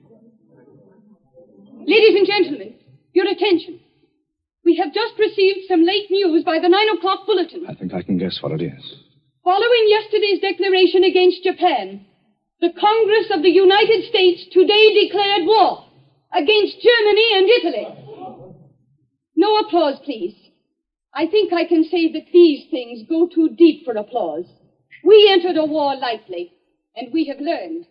Ladies 1.85 2.15
and 2.17 2.27
gentlemen, 2.27 2.75
your 3.13 3.25
attention. 3.29 3.79
We 4.65 4.75
have 4.83 4.93
just 4.93 5.17
received 5.17 5.67
some 5.69 5.83
late 5.83 6.11
news 6.11 6.43
by 6.43 6.59
the 6.59 6.67
nine 6.67 6.89
o'clock 6.97 7.25
bulletin. 7.25 7.65
I 7.69 7.73
think 7.73 7.93
I 7.93 8.01
can 8.01 8.17
guess 8.17 8.39
what 8.41 8.51
it 8.51 8.61
is. 8.61 8.83
Following 9.45 9.85
yesterday's 9.87 10.41
declaration 10.41 11.05
against 11.05 11.43
Japan, 11.43 12.05
the 12.59 12.73
Congress 12.77 13.31
of 13.31 13.43
the 13.43 13.49
United 13.49 14.09
States 14.09 14.43
today 14.51 15.07
declared 15.07 15.47
war 15.47 15.85
against 16.33 16.83
Germany 16.83 17.27
and 17.33 17.47
Italy. 17.47 17.87
No 19.37 19.55
applause, 19.59 19.99
please. 20.03 20.35
I 21.13 21.27
think 21.27 21.53
I 21.53 21.63
can 21.63 21.85
say 21.85 22.11
that 22.11 22.33
these 22.33 22.69
things 22.69 23.07
go 23.07 23.29
too 23.33 23.55
deep 23.57 23.85
for 23.85 23.95
applause. 23.95 24.45
We 25.05 25.29
entered 25.31 25.55
a 25.55 25.65
war 25.65 25.95
lightly, 25.95 26.51
and 26.93 27.13
we 27.13 27.27
have 27.27 27.39
learned. 27.39 27.85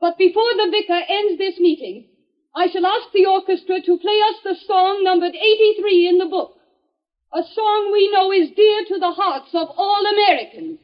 But 0.00 0.16
before 0.16 0.54
the 0.56 0.70
vicar 0.70 0.98
ends 1.08 1.36
this 1.36 1.60
meeting, 1.60 2.06
I 2.54 2.68
shall 2.68 2.86
ask 2.86 3.12
the 3.12 3.26
orchestra 3.26 3.82
to 3.82 3.98
play 3.98 4.18
us 4.28 4.36
the 4.42 4.56
song 4.66 5.04
numbered 5.04 5.34
83 5.34 6.08
in 6.08 6.18
the 6.18 6.26
book. 6.26 6.56
A 7.34 7.42
song 7.54 7.90
we 7.92 8.10
know 8.10 8.32
is 8.32 8.50
dear 8.56 8.84
to 8.88 8.98
the 8.98 9.12
hearts 9.12 9.50
of 9.54 9.68
all 9.76 10.04
Americans. 10.06 10.78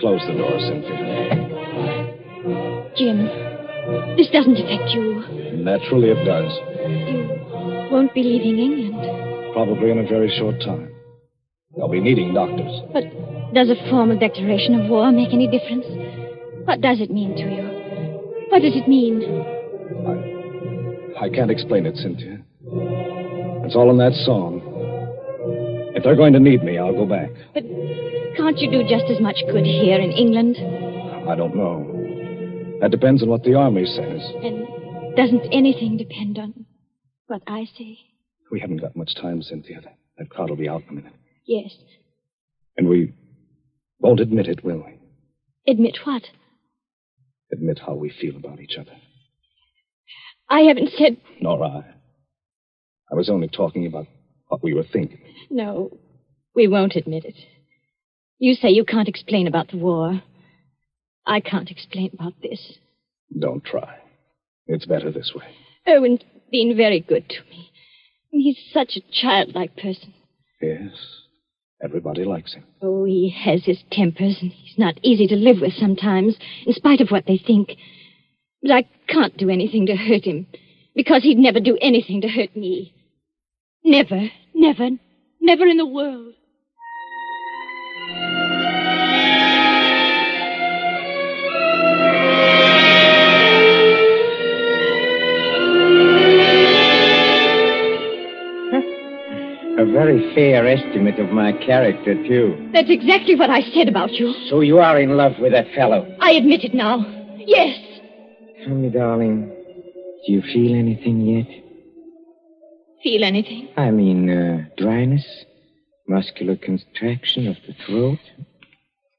Close 0.00 0.22
the 0.26 0.32
door, 0.32 0.58
Cynthia. 0.58 0.98
Jim, 2.96 3.28
this 4.16 4.30
doesn't 4.30 4.56
affect 4.56 4.90
you. 4.94 5.37
Naturally, 5.68 6.08
it 6.08 6.24
does. 6.24 6.48
You 7.12 7.92
won't 7.92 8.14
be 8.14 8.22
leaving 8.22 8.56
England. 8.58 9.52
Probably 9.52 9.90
in 9.90 9.98
a 9.98 10.08
very 10.08 10.32
short 10.38 10.58
time. 10.64 10.88
They'll 11.76 11.88
be 11.88 12.00
needing 12.00 12.32
doctors. 12.32 12.72
But 12.90 13.04
does 13.52 13.68
a 13.68 13.76
formal 13.90 14.18
declaration 14.18 14.80
of 14.80 14.88
war 14.88 15.12
make 15.12 15.28
any 15.34 15.46
difference? 15.46 15.84
What 16.64 16.80
does 16.80 17.02
it 17.02 17.10
mean 17.10 17.36
to 17.36 17.44
you? 17.44 17.68
What 18.48 18.62
does 18.62 18.76
it 18.76 18.88
mean? 18.88 19.20
I 21.18 21.26
I 21.26 21.28
can't 21.28 21.50
explain 21.50 21.84
it, 21.84 21.96
Cynthia. 21.96 22.40
It's 23.66 23.76
all 23.76 23.90
in 23.90 23.98
that 23.98 24.14
song. 24.24 24.62
If 25.94 26.02
they're 26.02 26.16
going 26.16 26.32
to 26.32 26.40
need 26.40 26.64
me, 26.64 26.78
I'll 26.78 26.94
go 26.94 27.04
back. 27.04 27.28
But 27.52 27.64
can't 28.38 28.56
you 28.56 28.70
do 28.70 28.88
just 28.88 29.04
as 29.10 29.20
much 29.20 29.36
good 29.52 29.66
here 29.66 30.00
in 30.00 30.12
England? 30.12 30.56
I 31.28 31.36
don't 31.36 31.54
know. 31.54 31.84
That 32.80 32.90
depends 32.90 33.22
on 33.22 33.28
what 33.28 33.42
the 33.42 33.54
Army 33.54 33.84
says. 33.84 34.22
And 34.42 34.77
doesn't 35.18 35.52
anything 35.52 35.96
depend 35.96 36.38
on 36.38 36.64
what 37.26 37.42
I 37.48 37.64
say? 37.76 37.98
We 38.52 38.60
haven't 38.60 38.80
got 38.80 38.94
much 38.94 39.16
time, 39.16 39.42
Cynthia. 39.42 39.80
That 40.16 40.30
crowd 40.30 40.48
will 40.48 40.56
be 40.56 40.68
out 40.68 40.82
in 40.82 40.90
a 40.90 40.92
minute. 40.92 41.12
Yes. 41.44 41.72
And 42.76 42.88
we 42.88 43.12
won't 43.98 44.20
admit 44.20 44.46
it, 44.46 44.64
will 44.64 44.84
we? 44.86 45.00
Admit 45.70 45.98
what? 46.04 46.22
Admit 47.52 47.80
how 47.84 47.94
we 47.94 48.10
feel 48.10 48.36
about 48.36 48.60
each 48.60 48.76
other. 48.78 48.92
I 50.48 50.60
haven't 50.60 50.90
said. 50.96 51.16
Nor 51.40 51.64
I. 51.64 51.84
I 53.10 53.14
was 53.16 53.28
only 53.28 53.48
talking 53.48 53.86
about 53.86 54.06
what 54.46 54.62
we 54.62 54.72
were 54.72 54.84
thinking. 54.84 55.20
No, 55.50 55.98
we 56.54 56.68
won't 56.68 56.94
admit 56.94 57.24
it. 57.24 57.34
You 58.38 58.54
say 58.54 58.68
you 58.68 58.84
can't 58.84 59.08
explain 59.08 59.48
about 59.48 59.70
the 59.72 59.78
war. 59.78 60.22
I 61.26 61.40
can't 61.40 61.70
explain 61.70 62.10
about 62.14 62.34
this. 62.40 62.78
Don't 63.36 63.64
try. 63.64 63.98
It's 64.68 64.86
better 64.86 65.10
this 65.10 65.32
way. 65.34 65.46
Owen's 65.86 66.20
been 66.52 66.76
very 66.76 67.00
good 67.00 67.28
to 67.28 67.36
me. 67.50 67.70
He's 68.30 68.58
such 68.72 68.96
a 68.96 69.12
childlike 69.12 69.76
person. 69.76 70.14
Yes. 70.60 70.92
Everybody 71.82 72.24
likes 72.24 72.54
him. 72.54 72.64
Oh, 72.82 73.04
he 73.04 73.30
has 73.30 73.64
his 73.64 73.78
tempers, 73.90 74.38
and 74.42 74.52
he's 74.52 74.78
not 74.78 74.98
easy 75.02 75.26
to 75.28 75.36
live 75.36 75.60
with 75.60 75.72
sometimes, 75.74 76.36
in 76.66 76.74
spite 76.74 77.00
of 77.00 77.10
what 77.10 77.24
they 77.26 77.38
think. 77.38 77.76
But 78.60 78.72
I 78.72 78.88
can't 79.06 79.36
do 79.36 79.48
anything 79.48 79.86
to 79.86 79.96
hurt 79.96 80.24
him, 80.24 80.46
because 80.94 81.22
he'd 81.22 81.38
never 81.38 81.60
do 81.60 81.78
anything 81.80 82.20
to 82.22 82.28
hurt 82.28 82.54
me. 82.56 82.94
Never, 83.84 84.28
never, 84.54 84.90
never 85.40 85.66
in 85.66 85.76
the 85.76 85.86
world. 85.86 86.34
A 99.78 99.84
very 99.84 100.34
fair 100.34 100.66
estimate 100.66 101.20
of 101.20 101.30
my 101.30 101.52
character, 101.52 102.14
too. 102.26 102.70
That's 102.72 102.90
exactly 102.90 103.36
what 103.36 103.48
I 103.48 103.62
said 103.72 103.88
about 103.88 104.10
you. 104.10 104.34
So 104.50 104.58
you 104.60 104.78
are 104.78 105.00
in 105.00 105.16
love 105.16 105.38
with 105.38 105.52
that 105.52 105.72
fellow. 105.72 106.04
I 106.20 106.32
admit 106.32 106.64
it 106.64 106.74
now. 106.74 107.06
Yes. 107.36 107.78
Tell 108.64 108.74
me, 108.74 108.90
darling, 108.90 109.46
do 110.26 110.32
you 110.32 110.42
feel 110.42 110.74
anything 110.74 111.20
yet? 111.20 111.46
Feel 113.04 113.22
anything? 113.22 113.68
I 113.76 113.92
mean, 113.92 114.28
uh, 114.28 114.64
dryness? 114.76 115.24
Muscular 116.08 116.56
contraction 116.56 117.46
of 117.46 117.56
the 117.64 117.74
throat? 117.86 118.18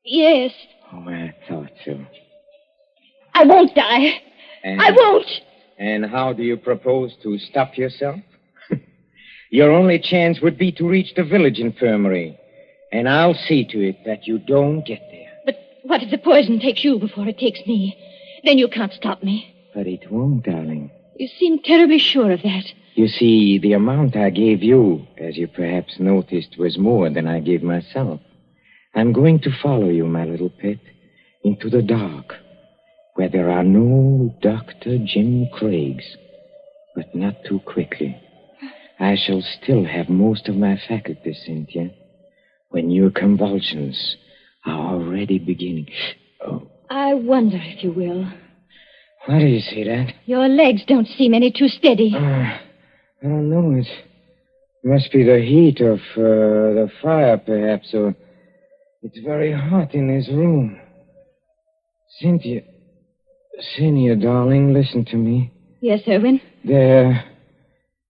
Yes. 0.04 0.51
Oh, 0.92 1.08
I 1.08 1.34
thought 1.48 1.72
so. 1.86 2.06
I 3.34 3.46
won't 3.46 3.74
die. 3.75 4.22
And, 4.66 4.82
I 4.82 4.92
won't. 4.92 5.28
And 5.78 6.06
how 6.06 6.34
do 6.34 6.44
you 6.44 6.58
propose 6.58 7.13
to 7.24 7.38
stop 7.39 7.78
yourself? 7.78 8.20
Your 9.51 9.72
only 9.72 9.98
chance 9.98 10.41
would 10.41 10.58
be 10.58 10.72
to 10.74 10.88
reach 10.88 11.15
the 11.15 11.24
village 11.24 11.60
infirmary. 11.60 12.38
And 12.91 13.10
I'll 13.10 13.34
see 13.34 13.65
to 13.65 13.82
it 13.82 13.98
that 14.06 14.27
you 14.27 14.39
don't 14.39 14.86
get 14.86 15.01
there. 15.12 15.32
But 15.46 15.60
what 15.84 16.03
if 16.03 16.12
the 16.12 16.18
poison 16.18 16.60
takes 16.60 16.84
you 16.84 17.00
before 17.00 17.27
it 17.27 17.39
takes 17.39 17.60
me? 17.65 17.98
Then 18.44 18.58
you 18.58 18.68
can't 18.68 18.94
stop 18.94 19.24
me. 19.24 19.56
But 19.74 19.88
it 19.88 20.12
won't, 20.12 20.44
darling. 20.44 20.91
You 21.18 21.27
seem 21.27 21.60
terribly 21.62 22.00
sure 22.00 22.32
of 22.32 22.41
that. 22.44 22.65
You 22.96 23.08
see, 23.08 23.58
the 23.60 23.74
amount 23.74 24.15
I 24.15 24.29
gave 24.29 24.63
you, 24.63 25.08
as 25.17 25.38
you 25.38 25.47
perhaps 25.47 26.00
noticed, 26.00 26.58
was 26.58 26.78
more 26.78 27.10
than 27.10 27.28
I 27.28 27.39
gave 27.39 27.63
myself. 27.63 28.21
I'm 28.95 29.13
going 29.13 29.39
to 29.41 29.52
follow 29.52 29.89
you, 29.89 30.06
my 30.06 30.26
little 30.26 30.50
pet, 30.50 30.80
into 31.43 31.69
the 31.69 31.82
dark, 31.82 32.36
where 33.15 33.30
there 33.30 33.50
are 33.50 33.63
no 33.63 34.36
Dr. 34.41 34.97
Jim 35.00 35.47
Craigs. 35.54 36.06
But 36.95 37.15
not 37.15 37.36
too 37.45 37.60
quickly. 37.60 38.19
I 39.00 39.16
shall 39.16 39.42
still 39.42 39.86
have 39.86 40.10
most 40.10 40.50
of 40.50 40.56
my 40.56 40.78
faculties, 40.88 41.42
Cynthia, 41.46 41.92
when 42.70 42.92
your 42.92 43.10
convulsions 43.10 44.18
are 44.66 44.96
already 44.96 45.40
beginning. 45.40 45.88
Oh, 46.46 46.70
I 46.90 47.14
wonder 47.14 47.58
if 47.62 47.84
you 47.84 47.92
will. 47.92 48.30
why 49.26 49.40
do 49.40 49.46
you 49.46 49.62
say 49.62 49.86
that? 49.86 50.14
Your 50.26 50.48
legs 50.50 50.82
don't 50.86 51.08
seem 51.08 51.34
any 51.34 51.52
too 51.52 51.70
steady. 51.70 52.14
Uh, 52.14 52.20
I 52.20 52.60
don't 53.24 53.50
know. 53.50 53.80
It 53.80 53.88
must 54.84 55.12
be 55.12 55.24
the 55.24 55.40
heat 55.40 55.80
of 55.82 56.00
uh, 56.18 56.76
the 56.76 56.92
fire, 57.02 57.38
perhaps, 57.38 57.94
or 57.94 58.16
it's 59.02 59.20
very 59.20 59.54
hot 59.54 59.94
in 59.94 60.14
this 60.14 60.28
room. 60.30 60.80
Cynthia, 62.20 62.62
Cynthia, 63.78 64.16
darling, 64.16 64.74
listen 64.74 65.06
to 65.06 65.16
me. 65.16 65.52
Yes, 65.82 66.02
Erwin. 66.08 66.42
There, 66.66 67.24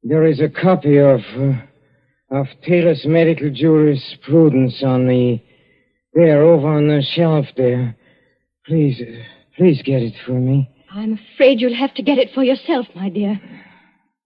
there 0.03 0.25
is 0.25 0.39
a 0.39 0.49
copy 0.49 0.97
of 0.97 1.19
uh, 1.38 1.53
of 2.31 2.47
Taylor's 2.65 3.05
medical 3.05 3.49
jurisprudence 3.49 4.83
on 4.83 5.07
the 5.07 5.41
there 6.13 6.43
over 6.43 6.67
on 6.67 6.88
the 6.88 7.01
shelf 7.15 7.45
there. 7.57 7.95
Please, 8.65 9.01
uh, 9.01 9.23
please 9.57 9.81
get 9.83 10.01
it 10.01 10.13
for 10.25 10.33
me. 10.33 10.69
I'm 10.91 11.19
afraid 11.33 11.59
you'll 11.62 11.75
have 11.75 11.93
to 11.95 12.03
get 12.03 12.17
it 12.17 12.29
for 12.33 12.43
yourself, 12.43 12.88
my 12.95 13.09
dear. 13.09 13.39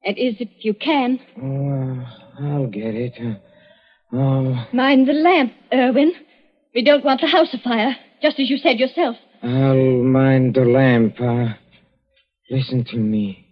That 0.06 0.18
is, 0.18 0.36
if 0.40 0.50
you 0.60 0.74
can. 0.74 1.20
Oh, 1.42 2.44
uh, 2.44 2.48
I'll 2.48 2.68
get 2.68 2.94
it. 2.96 3.14
Uh, 3.20 4.16
oh, 4.18 4.68
Mind 4.74 5.08
the 5.08 5.14
lamp, 5.14 5.54
Erwin. 5.74 6.14
We 6.76 6.84
don't 6.84 7.06
want 7.06 7.22
the 7.22 7.28
house 7.28 7.54
afire, 7.54 7.96
just 8.22 8.40
as 8.40 8.50
you 8.50 8.58
said 8.58 8.80
yourself. 8.80 9.16
I'll 9.42 10.04
mind 10.04 10.56
the 10.56 10.66
lamp. 10.66 11.20
Uh, 11.22 11.54
listen 12.50 12.84
to 12.86 12.98
me. 12.98 13.43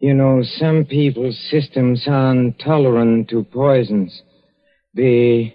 You 0.00 0.14
know, 0.14 0.42
some 0.42 0.86
people's 0.86 1.38
systems 1.50 2.04
aren't 2.06 2.58
tolerant 2.58 3.28
to 3.28 3.44
poisons. 3.44 4.22
They, 4.94 5.54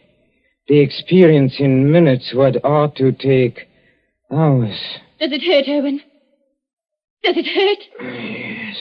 they 0.69 0.77
experience 0.77 1.55
in 1.57 1.91
minutes 1.91 2.31
what 2.33 2.63
ought 2.63 2.95
to 2.97 3.11
take 3.11 3.61
hours. 4.31 4.79
Does 5.19 5.31
it 5.31 5.41
hurt, 5.41 5.65
Owen? 5.67 5.99
Does 7.23 7.35
it 7.37 7.47
hurt? 7.47 8.05
Yes. 8.13 8.77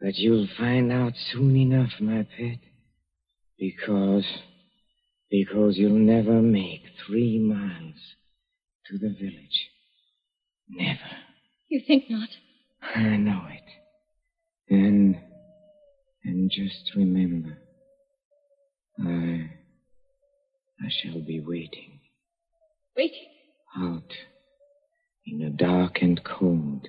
But 0.00 0.14
you'll 0.14 0.46
find 0.56 0.92
out 0.92 1.14
soon 1.32 1.56
enough, 1.56 1.90
my 1.98 2.24
pet. 2.36 2.58
Because, 3.58 4.26
because 5.28 5.76
you'll 5.76 5.98
never 5.98 6.40
make 6.40 6.82
three 7.04 7.40
miles 7.40 7.96
to 8.86 8.96
the 8.96 9.08
village. 9.08 9.70
Never. 10.68 11.00
You 11.68 11.82
think 11.84 12.04
not? 12.08 12.28
I 12.94 13.16
know 13.16 13.42
it. 13.50 13.62
And, 14.70 15.16
and 16.24 16.50
just 16.50 16.92
remember, 16.94 17.58
I, 19.00 19.50
I 20.80 20.88
shall 20.90 21.20
be 21.20 21.40
waiting 21.40 22.00
Waiting. 22.96 23.28
out 23.78 24.12
in 25.26 25.38
the 25.38 25.50
dark 25.50 25.98
and 26.02 26.22
cold, 26.22 26.86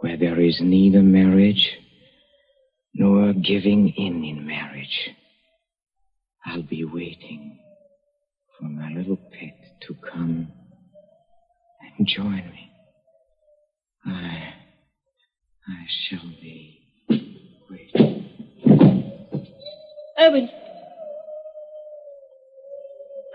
where 0.00 0.16
there 0.16 0.40
is 0.40 0.58
neither 0.60 1.02
marriage 1.02 1.78
nor 2.94 3.32
giving 3.32 3.88
in 3.96 4.24
in 4.24 4.46
marriage. 4.46 5.10
I'll 6.44 6.62
be 6.62 6.84
waiting 6.84 7.58
for 8.58 8.64
my 8.64 8.90
little 8.90 9.18
pet 9.32 9.54
to 9.86 9.94
come 10.10 10.48
and 11.98 12.06
join 12.06 12.36
me. 12.50 12.70
I, 14.06 14.54
I 15.68 15.84
shall 16.08 16.30
be 16.40 16.80
waiting. 17.68 18.30
Erwin. 20.18 20.48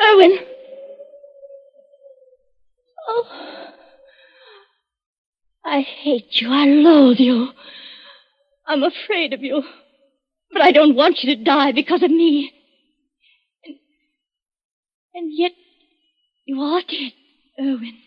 Erwin. 0.03 0.37
Oh. 3.07 3.67
I 5.63 5.81
hate 5.81 6.41
you. 6.41 6.49
I 6.49 6.65
loathe 6.65 7.19
you. 7.19 7.49
I'm 8.65 8.83
afraid 8.83 9.33
of 9.33 9.41
you. 9.41 9.63
But 10.51 10.63
I 10.63 10.71
don't 10.71 10.95
want 10.95 11.19
you 11.21 11.35
to 11.35 11.43
die 11.43 11.71
because 11.71 12.01
of 12.01 12.09
me. 12.09 12.51
And, 13.63 13.75
and 15.13 15.31
yet, 15.31 15.51
you 16.45 16.59
are 16.61 16.81
dead, 16.81 17.13
Erwin. 17.59 17.97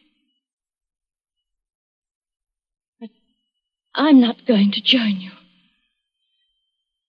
I'm 3.97 4.21
not 4.21 4.47
going 4.47 4.73
to 4.73 4.83
join 4.83 5.21
you. 5.21 5.31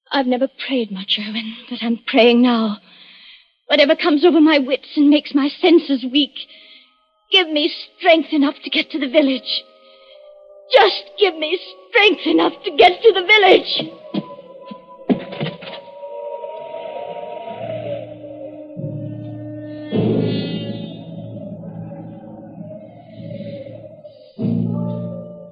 I've 0.09 0.25
never 0.25 0.47
prayed 0.47 0.89
much, 0.89 1.19
Erwin, 1.19 1.53
but 1.69 1.79
I'm 1.81 1.99
praying 2.07 2.41
now. 2.41 2.77
Whatever 3.67 3.93
comes 3.95 4.23
over 4.25 4.39
my 4.39 4.57
wits 4.57 4.87
and 4.95 5.09
makes 5.09 5.35
my 5.35 5.49
senses 5.49 6.05
weak, 6.09 6.33
give 7.29 7.49
me 7.49 7.69
strength 7.99 8.29
enough 8.31 8.55
to 8.63 8.69
get 8.69 8.89
to 8.91 8.99
the 8.99 9.09
village. 9.09 9.63
Just 10.71 11.03
give 11.19 11.35
me 11.35 11.59
strength 11.89 12.25
enough 12.25 12.53
to 12.63 12.71
get 12.71 13.01
to 13.01 13.13
the 13.13 13.25
village. 13.25 14.33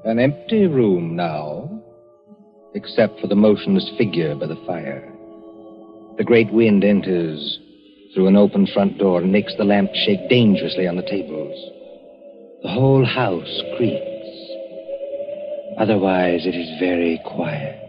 An 0.06 0.20
empty 0.20 0.68
room 0.68 1.16
now, 1.16 1.68
except 2.76 3.20
for 3.20 3.26
the 3.26 3.36
motionless 3.36 3.90
figure 3.98 4.36
by 4.36 4.46
the 4.46 4.62
fire. 4.68 5.12
The 6.18 6.24
great 6.24 6.54
wind 6.54 6.84
enters 6.84 7.60
through 8.14 8.28
an 8.28 8.36
open 8.36 8.68
front 8.68 9.00
door 9.00 9.22
and 9.22 9.32
makes 9.32 9.56
the 9.58 9.64
lamp 9.64 9.90
shake 10.06 10.30
dangerously 10.30 10.88
on 10.88 10.96
the 10.96 11.02
tables. 11.02 11.58
The 12.62 12.70
whole 12.70 13.04
house 13.04 13.62
creaks. 13.78 14.26
Otherwise, 15.80 16.46
it 16.46 16.54
is 16.56 16.80
very 16.80 17.20
quiet. 17.26 17.82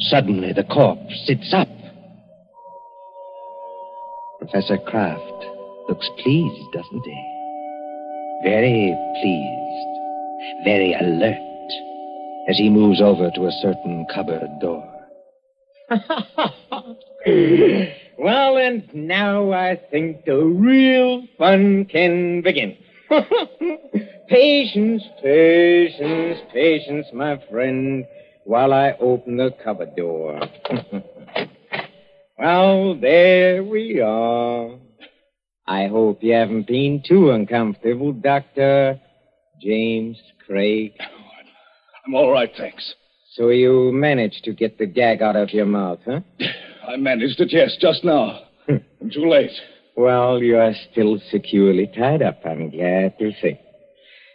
Suddenly, 0.00 0.52
the 0.52 0.64
corpse 0.64 1.14
sits 1.26 1.54
up. 1.54 1.68
Professor 4.40 4.78
Kraft 4.78 5.44
looks 5.88 6.10
pleased, 6.18 6.72
doesn't 6.72 7.04
he? 7.04 7.30
Very 8.42 8.96
pleased, 9.20 9.89
very 10.64 10.94
alert 10.94 11.72
as 12.48 12.56
he 12.56 12.68
moves 12.68 13.00
over 13.00 13.30
to 13.34 13.46
a 13.46 13.52
certain 13.62 14.06
cupboard 14.12 14.48
door. 14.60 14.86
well, 18.18 18.56
and 18.56 18.88
now 18.94 19.52
I 19.52 19.80
think 19.90 20.24
the 20.24 20.36
real 20.36 21.26
fun 21.36 21.84
can 21.86 22.42
begin. 22.42 22.76
patience, 24.28 25.02
patience, 25.22 26.38
patience, 26.52 27.06
my 27.12 27.42
friend, 27.50 28.06
while 28.44 28.72
I 28.72 28.92
open 29.00 29.36
the 29.36 29.50
cupboard 29.62 29.96
door. 29.96 30.40
well, 32.38 32.94
there 32.94 33.64
we 33.64 34.00
are. 34.00 34.76
I 35.66 35.86
hope 35.86 36.22
you 36.22 36.34
haven't 36.34 36.66
been 36.66 37.02
too 37.06 37.30
uncomfortable, 37.30 38.12
Dr. 38.12 39.00
James 39.60 40.16
Craig. 40.46 40.92
I'm 42.06 42.14
all 42.14 42.30
right, 42.30 42.50
thanks. 42.56 42.94
So 43.34 43.50
you 43.50 43.92
managed 43.92 44.44
to 44.44 44.52
get 44.52 44.78
the 44.78 44.86
gag 44.86 45.22
out 45.22 45.36
of 45.36 45.50
your 45.50 45.66
mouth, 45.66 46.00
huh? 46.04 46.20
I 46.88 46.96
managed 46.96 47.40
it, 47.40 47.52
yes, 47.52 47.76
just 47.80 48.04
now. 48.04 48.40
I'm 48.68 48.82
hmm. 49.00 49.08
too 49.12 49.28
late. 49.28 49.52
Well, 49.96 50.42
you 50.42 50.56
are 50.56 50.72
still 50.90 51.20
securely 51.30 51.86
tied 51.96 52.22
up, 52.22 52.40
I'm 52.44 52.70
glad 52.70 53.18
to 53.18 53.32
see. 53.40 53.58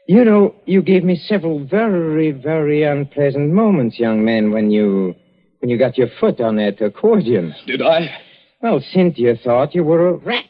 You 0.07 0.23
know, 0.23 0.55
you 0.65 0.83
gave 0.83 1.03
me 1.03 1.15
several 1.15 1.65
very, 1.65 2.31
very 2.31 2.83
unpleasant 2.83 3.51
moments, 3.51 3.97
young 3.97 4.23
man, 4.23 4.51
when 4.51 4.69
you 4.69 5.15
when 5.59 5.71
you 5.71 5.79
got 5.79 5.97
your 5.97 6.09
foot 6.19 6.39
on 6.39 6.57
that 6.57 6.79
accordion. 6.79 7.55
Did 7.65 7.81
I? 7.81 8.15
Well, 8.61 8.83
Cynthia 8.93 9.35
thought 9.43 9.73
you 9.73 9.83
were 9.83 10.09
a 10.09 10.13
rat 10.13 10.45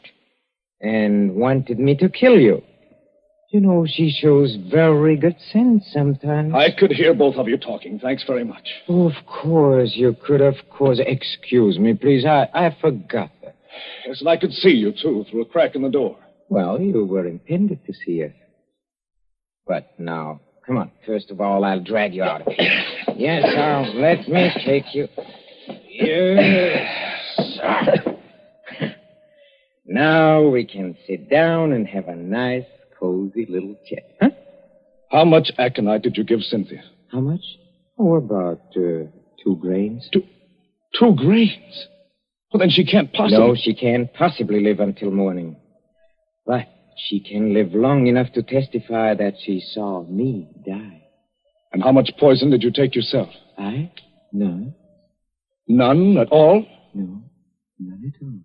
and 0.82 1.36
wanted 1.36 1.80
me 1.80 1.96
to 1.96 2.10
kill 2.10 2.38
you. 2.38 2.62
You 3.56 3.62
know, 3.62 3.86
she 3.88 4.10
shows 4.10 4.58
very 4.70 5.16
good 5.16 5.38
sense 5.54 5.86
sometimes. 5.94 6.54
I 6.54 6.72
could 6.78 6.92
hear 6.92 7.14
both 7.14 7.36
of 7.36 7.48
you 7.48 7.56
talking. 7.56 8.00
Thanks 8.00 8.26
very 8.28 8.44
much. 8.44 8.68
Oh, 8.90 9.08
of 9.08 9.26
course, 9.26 9.94
you 9.96 10.14
could, 10.28 10.42
of 10.42 10.56
course. 10.70 11.00
Excuse 11.00 11.80
me, 11.80 11.94
please. 11.94 12.26
I, 12.26 12.50
I 12.54 12.76
forgot 12.82 13.32
that. 13.42 13.56
Yes, 14.06 14.20
and 14.20 14.28
I 14.28 14.36
could 14.36 14.52
see 14.52 14.72
you, 14.72 14.92
too, 14.92 15.24
through 15.32 15.44
a 15.44 15.46
crack 15.46 15.74
in 15.74 15.84
the 15.84 15.90
door. 15.90 16.18
Well, 16.50 16.82
you 16.82 17.06
were 17.06 17.26
intended 17.26 17.86
to 17.86 17.94
see 18.06 18.26
us. 18.26 18.34
But 19.66 19.90
now, 19.98 20.42
come 20.68 20.76
on. 20.76 20.92
First 21.06 21.32
of 21.32 21.40
all, 21.40 21.64
I'll 21.64 21.82
drag 21.82 22.14
you 22.14 22.24
out 22.24 22.42
of 22.42 22.52
here. 22.52 22.84
Yes, 23.16 23.46
now, 23.56 23.84
let 23.94 24.28
me 24.28 24.52
take 24.66 24.94
you. 24.94 25.08
Yes. 25.88 27.60
Now 29.88 30.42
we 30.42 30.66
can 30.66 30.98
sit 31.08 31.30
down 31.30 31.72
and 31.72 31.88
have 31.88 32.08
a 32.08 32.16
nice, 32.16 32.66
cozy 33.06 33.46
little 33.50 33.76
chat. 33.88 34.04
Huh? 34.22 34.30
How 35.12 35.26
much 35.26 35.52
aconite 35.58 36.02
did 36.02 36.18
you 36.18 36.24
give 36.24 36.42
Cynthia? 36.42 36.84
How 37.12 37.20
much? 37.20 37.42
Oh, 37.98 38.16
about 38.16 38.62
uh, 38.76 39.08
two 39.44 39.58
grains. 39.62 40.10
Two, 40.12 40.24
two 41.00 41.16
grains? 41.16 41.88
Well, 42.52 42.60
then 42.60 42.70
she 42.70 42.86
can't 42.86 43.12
possibly. 43.14 43.38
No, 43.38 43.56
she 43.56 43.74
can't 43.74 44.14
possibly 44.14 44.62
live 44.62 44.80
until 44.80 45.12
morning. 45.12 45.58
But 46.46 46.68
she 46.98 47.20
can 47.20 47.54
live 47.54 47.74
long 47.74 48.08
enough 48.08 48.32
to 48.34 48.44
testify 48.44 49.14
that 49.16 49.34
she 49.44 49.62
saw 49.74 50.04
me 50.04 50.50
die. 50.66 51.04
And 51.72 51.84
how 51.84 51.92
much 51.92 52.12
poison 52.20 52.50
did 52.50 52.64
you 52.64 52.72
take 52.72 52.96
yourself? 52.96 53.30
I? 53.58 53.92
None. 54.32 54.74
None 55.68 56.18
at 56.18 56.30
all? 56.30 56.66
No, 56.94 57.24
none 57.80 58.14
at 58.14 58.26
all. 58.26 58.40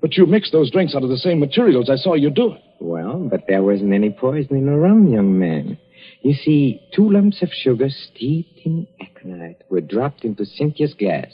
But 0.00 0.16
you 0.16 0.26
mixed 0.26 0.52
those 0.52 0.70
drinks 0.70 0.94
out 0.94 1.02
of 1.02 1.10
the 1.10 1.16
same 1.16 1.40
materials. 1.40 1.88
I 1.90 1.96
saw 1.96 2.14
you 2.14 2.30
do 2.30 2.52
it. 2.52 2.60
Well, 2.80 3.28
but 3.30 3.44
there 3.48 3.62
wasn't 3.62 3.92
any 3.92 4.10
poison 4.10 4.56
in 4.56 4.66
the 4.66 4.76
rum, 4.76 5.08
young 5.08 5.38
man. 5.38 5.78
You 6.22 6.34
see, 6.34 6.80
two 6.94 7.10
lumps 7.10 7.42
of 7.42 7.50
sugar 7.50 7.88
steeped 7.88 8.60
in 8.64 8.86
aconite 9.00 9.62
were 9.70 9.80
dropped 9.80 10.24
into 10.24 10.44
Cynthia's 10.44 10.94
glass. 10.94 11.32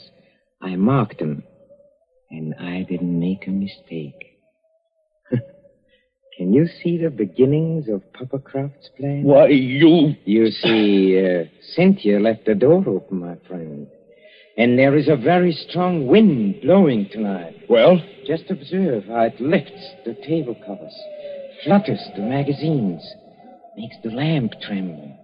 I 0.61 0.75
marked 0.75 1.19
them, 1.19 1.43
and 2.29 2.55
I 2.55 2.85
didn't 2.89 3.19
make 3.19 3.47
a 3.47 3.51
mistake. 3.51 4.39
Can 6.37 6.53
you 6.53 6.67
see 6.83 6.97
the 6.97 7.09
beginnings 7.09 7.89
of 7.89 8.01
Papa 8.13 8.39
Croft's 8.39 8.89
plan? 8.97 9.23
Why, 9.23 9.47
you. 9.47 10.15
You 10.25 10.51
see, 10.51 11.19
uh, 11.19 11.45
Cynthia 11.73 12.19
left 12.19 12.45
the 12.45 12.55
door 12.55 12.83
open, 12.87 13.19
my 13.19 13.35
friend. 13.47 13.87
And 14.57 14.77
there 14.77 14.97
is 14.97 15.07
a 15.07 15.15
very 15.15 15.51
strong 15.51 16.07
wind 16.07 16.61
blowing 16.61 17.07
tonight. 17.11 17.55
Well? 17.69 18.01
Just 18.25 18.49
observe 18.49 19.05
how 19.05 19.21
it 19.21 19.39
lifts 19.39 19.93
the 20.03 20.15
table 20.15 20.55
covers, 20.65 20.93
flutters 21.63 22.03
the 22.15 22.23
magazines, 22.23 23.01
makes 23.77 23.95
the 24.03 24.09
lamp 24.09 24.53
tremble. 24.61 25.15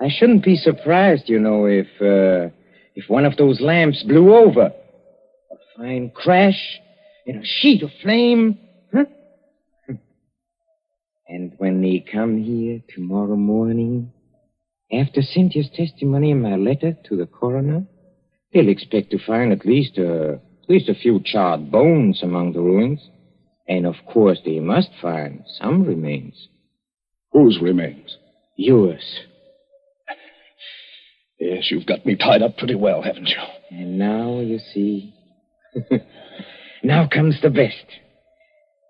I 0.00 0.08
shouldn't 0.08 0.42
be 0.42 0.56
surprised, 0.56 1.28
you 1.28 1.38
know, 1.38 1.66
if 1.66 1.86
uh, 2.00 2.50
if 2.94 3.08
one 3.08 3.26
of 3.26 3.36
those 3.36 3.60
lamps 3.60 4.02
blew 4.02 4.34
over. 4.34 4.72
A 5.52 5.56
fine 5.76 6.10
crash 6.10 6.80
in 7.26 7.36
a 7.36 7.44
sheet 7.44 7.82
of 7.82 7.90
flame. 8.02 8.58
Huh? 8.92 9.04
and 11.28 11.52
when 11.58 11.82
they 11.82 12.04
come 12.10 12.42
here 12.42 12.80
tomorrow 12.94 13.36
morning, 13.36 14.12
after 14.90 15.20
Cynthia's 15.22 15.70
testimony 15.74 16.30
in 16.30 16.42
my 16.42 16.56
letter 16.56 16.96
to 17.04 17.16
the 17.16 17.26
coroner, 17.26 17.86
they'll 18.52 18.68
expect 18.68 19.10
to 19.10 19.18
find 19.18 19.52
at 19.52 19.66
least 19.66 19.98
a, 19.98 20.40
at 20.62 20.68
least 20.68 20.88
a 20.88 20.94
few 20.94 21.20
charred 21.24 21.70
bones 21.70 22.20
among 22.22 22.52
the 22.52 22.60
ruins. 22.60 23.00
And 23.68 23.86
of 23.86 23.94
course, 24.12 24.38
they 24.44 24.58
must 24.58 24.90
find 25.00 25.44
some 25.58 25.84
remains. 25.84 26.48
Whose 27.32 27.58
remains? 27.60 28.16
Yours. 28.56 29.20
Yes, 31.42 31.70
you've 31.70 31.86
got 31.86 32.04
me 32.04 32.16
tied 32.16 32.42
up 32.42 32.58
pretty 32.58 32.74
well, 32.74 33.00
haven't 33.00 33.28
you? 33.28 33.38
And 33.70 33.98
now, 33.98 34.40
you 34.40 34.58
see. 34.58 35.14
now 36.82 37.08
comes 37.08 37.40
the 37.40 37.48
best. 37.48 37.86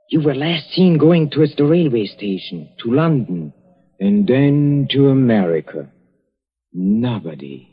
You 0.08 0.20
were 0.20 0.34
last 0.34 0.72
seen 0.72 0.98
going 0.98 1.30
towards 1.30 1.54
the 1.54 1.62
railway 1.64 2.06
station, 2.06 2.68
to 2.82 2.92
London, 2.92 3.52
and 4.00 4.26
then 4.26 4.88
to 4.90 5.10
America. 5.10 5.92
Nobody, 6.72 7.68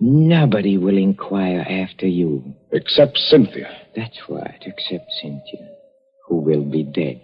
nobody 0.00 0.78
will 0.78 0.96
inquire 0.96 1.60
after 1.60 2.06
you. 2.06 2.54
Except 2.72 3.16
Cynthia. 3.18 3.70
That's 3.94 4.18
right, 4.28 4.62
except 4.64 5.10
Cynthia, 5.20 5.68
who 6.26 6.36
will 6.36 6.64
be 6.64 6.82
dead. 6.82 7.22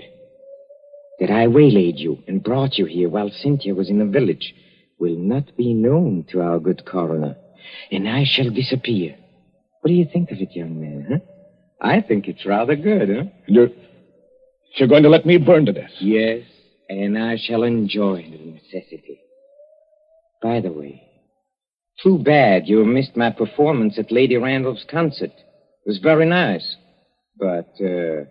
That 1.21 1.31
I 1.31 1.47
waylaid 1.47 1.99
you 1.99 2.19
and 2.29 2.43
brought 2.43 2.77
you 2.77 2.85
here 2.85 3.09
while 3.09 3.31
Cynthia 3.31 3.75
was 3.75 3.89
in 3.89 3.99
the 3.99 4.05
village 4.05 4.55
will 4.99 5.17
not 5.17 5.57
be 5.57 5.75
known 5.75 6.25
to 6.31 6.41
our 6.41 6.59
good 6.59 6.85
coroner, 6.85 7.37
and 7.91 8.09
I 8.09 8.25
shall 8.25 8.51
disappear. 8.51 9.17
What 9.81 9.89
do 9.89 9.95
you 9.95 10.07
think 10.11 10.31
of 10.31 10.39
it, 10.39 10.57
young 10.57 10.81
man, 10.81 11.07
huh? 11.09 11.19
I 11.81 12.01
think 12.01 12.29
it's 12.29 12.47
rather 12.47 12.75
good, 12.77 13.09
huh? 13.09 13.25
You're, 13.47 13.69
you're 14.77 14.89
going 14.89 15.03
to 15.03 15.09
let 15.09 15.27
me 15.27 15.37
burn 15.37 15.67
to 15.67 15.73
death? 15.73 15.91
Yes, 16.01 16.43
and 16.89 17.19
I 17.19 17.37
shall 17.37 17.63
enjoy 17.63 18.23
the 18.23 18.53
necessity. 18.53 19.21
By 20.43 20.61
the 20.61 20.73
way, 20.73 21.03
too 22.03 22.19
bad 22.19 22.67
you 22.67 22.85
missed 22.85 23.17
my 23.17 23.31
performance 23.31 23.99
at 23.99 24.13
Lady 24.13 24.37
Randolph's 24.37 24.85
concert. 24.91 25.33
It 25.33 25.89
was 25.89 25.99
very 25.99 26.27
nice. 26.27 26.77
But, 27.39 27.71
uh, 27.81 28.25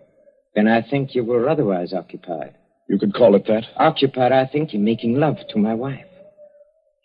then 0.54 0.68
I 0.68 0.82
think 0.82 1.14
you 1.14 1.24
were 1.24 1.48
otherwise 1.48 1.92
occupied. 1.92 2.54
You 2.88 2.98
could 2.98 3.14
call 3.14 3.34
it 3.34 3.46
that. 3.46 3.64
Occupied, 3.76 4.32
I 4.32 4.46
think, 4.46 4.72
in 4.74 4.84
making 4.84 5.16
love 5.16 5.36
to 5.50 5.58
my 5.58 5.74
wife. 5.74 6.04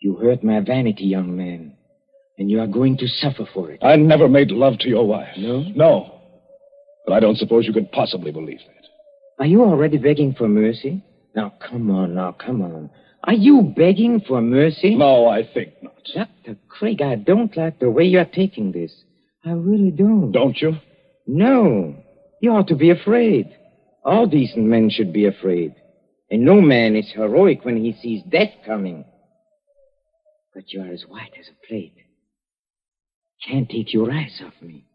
You 0.00 0.16
hurt 0.16 0.42
my 0.42 0.60
vanity, 0.60 1.04
young 1.04 1.36
man. 1.36 1.74
And 2.38 2.50
you 2.50 2.60
are 2.60 2.66
going 2.66 2.96
to 2.98 3.06
suffer 3.06 3.44
for 3.52 3.70
it. 3.70 3.80
I 3.82 3.96
never 3.96 4.28
made 4.28 4.50
love 4.50 4.78
to 4.80 4.88
your 4.88 5.06
wife. 5.06 5.34
No? 5.36 5.62
No. 5.74 6.20
But 7.06 7.14
I 7.14 7.20
don't 7.20 7.36
suppose 7.36 7.66
you 7.66 7.72
could 7.72 7.92
possibly 7.92 8.32
believe 8.32 8.58
that. 8.58 8.88
Are 9.38 9.46
you 9.46 9.62
already 9.62 9.98
begging 9.98 10.34
for 10.34 10.48
mercy? 10.48 11.02
Now, 11.34 11.52
come 11.68 11.90
on, 11.90 12.14
now, 12.14 12.32
come 12.32 12.62
on. 12.62 12.90
Are 13.24 13.34
you 13.34 13.72
begging 13.76 14.20
for 14.26 14.40
mercy? 14.40 14.94
No, 14.96 15.28
I 15.28 15.48
think 15.52 15.74
not. 15.82 15.94
Dr. 16.14 16.58
Craig, 16.68 17.00
I 17.00 17.14
don't 17.14 17.56
like 17.56 17.78
the 17.78 17.90
way 17.90 18.04
you're 18.04 18.24
taking 18.24 18.72
this. 18.72 18.92
I 19.44 19.52
really 19.52 19.90
don't. 19.90 20.32
Don't 20.32 20.56
you? 20.60 20.72
No. 21.26 21.96
You 22.40 22.50
ought 22.52 22.68
to 22.68 22.74
be 22.74 22.90
afraid. 22.90 23.56
All 24.04 24.26
decent 24.26 24.66
men 24.66 24.90
should 24.90 25.12
be 25.12 25.26
afraid. 25.26 25.74
And 26.30 26.44
no 26.44 26.60
man 26.60 26.96
is 26.96 27.12
heroic 27.14 27.64
when 27.64 27.76
he 27.76 27.96
sees 28.02 28.22
death 28.28 28.52
coming. 28.66 29.04
But 30.54 30.72
you 30.72 30.82
are 30.82 30.92
as 30.92 31.04
white 31.06 31.32
as 31.38 31.46
a 31.48 31.66
plate. 31.66 31.94
Can't 33.46 33.68
take 33.68 33.92
your 33.92 34.10
eyes 34.10 34.40
off 34.44 34.54
me. 34.60 34.86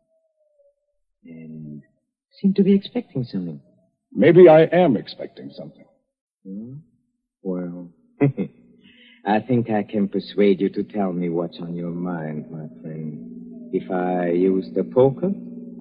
And 1.23 1.83
seem 2.41 2.53
to 2.55 2.63
be 2.63 2.73
expecting 2.73 3.23
something. 3.23 3.61
Maybe 4.11 4.49
I 4.49 4.63
am 4.63 4.97
expecting 4.97 5.51
something. 5.55 5.85
Hmm? 6.45 6.73
Well, 7.41 7.89
I 9.27 9.41
think 9.41 9.69
I 9.69 9.83
can 9.83 10.07
persuade 10.07 10.61
you 10.61 10.69
to 10.69 10.83
tell 10.83 11.11
me 11.11 11.27
what's 11.27 11.59
on 11.59 11.75
your 11.75 11.91
mind, 11.91 12.49
my 12.49 12.67
friend. 12.81 13.69
If 13.73 13.91
I 13.91 14.29
use 14.29 14.69
the 14.73 14.85
poker 14.85 15.31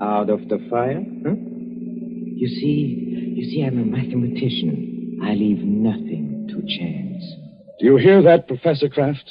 out 0.03 0.31
of 0.31 0.49
the 0.49 0.67
fire, 0.69 1.05
huh? 1.25 1.35
You 1.37 2.49
see, 2.49 3.35
you 3.37 3.45
see, 3.49 3.63
I'm 3.63 3.79
a 3.79 3.85
mathematician. 3.85 5.21
I 5.23 5.35
leave 5.35 5.59
nothing 5.59 6.49
to 6.49 6.57
chance. 6.77 7.25
Do 7.79 7.87
you 7.87 7.97
hear 7.99 8.21
that, 8.23 8.49
Professor 8.49 8.89
Kraft? 8.89 9.31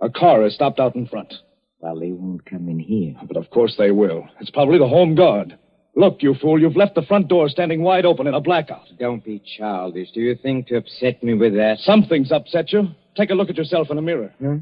A 0.00 0.08
car 0.08 0.44
has 0.44 0.54
stopped 0.54 0.78
out 0.78 0.94
in 0.94 1.08
front. 1.08 1.34
Well, 1.80 1.98
they 1.98 2.12
won't 2.12 2.46
come 2.46 2.68
in 2.68 2.78
here. 2.78 3.16
But 3.26 3.36
of 3.36 3.50
course 3.50 3.74
they 3.76 3.90
will. 3.90 4.28
It's 4.40 4.50
probably 4.50 4.78
the 4.78 4.86
home 4.86 5.16
guard. 5.16 5.58
Look, 5.98 6.22
you 6.22 6.36
fool, 6.40 6.60
you've 6.60 6.76
left 6.76 6.94
the 6.94 7.02
front 7.02 7.26
door 7.26 7.48
standing 7.48 7.82
wide 7.82 8.06
open 8.06 8.28
in 8.28 8.34
a 8.34 8.40
blackout. 8.40 8.86
Don't 9.00 9.24
be 9.24 9.42
childish. 9.58 10.12
Do 10.12 10.20
you 10.20 10.36
think 10.36 10.68
to 10.68 10.76
upset 10.76 11.24
me 11.24 11.34
with 11.34 11.54
that? 11.54 11.78
Something's 11.80 12.30
upset 12.30 12.72
you. 12.72 12.90
Take 13.16 13.30
a 13.30 13.34
look 13.34 13.50
at 13.50 13.56
yourself 13.56 13.90
in 13.90 13.98
a 13.98 14.02
mirror. 14.02 14.32
Huh? 14.40 14.58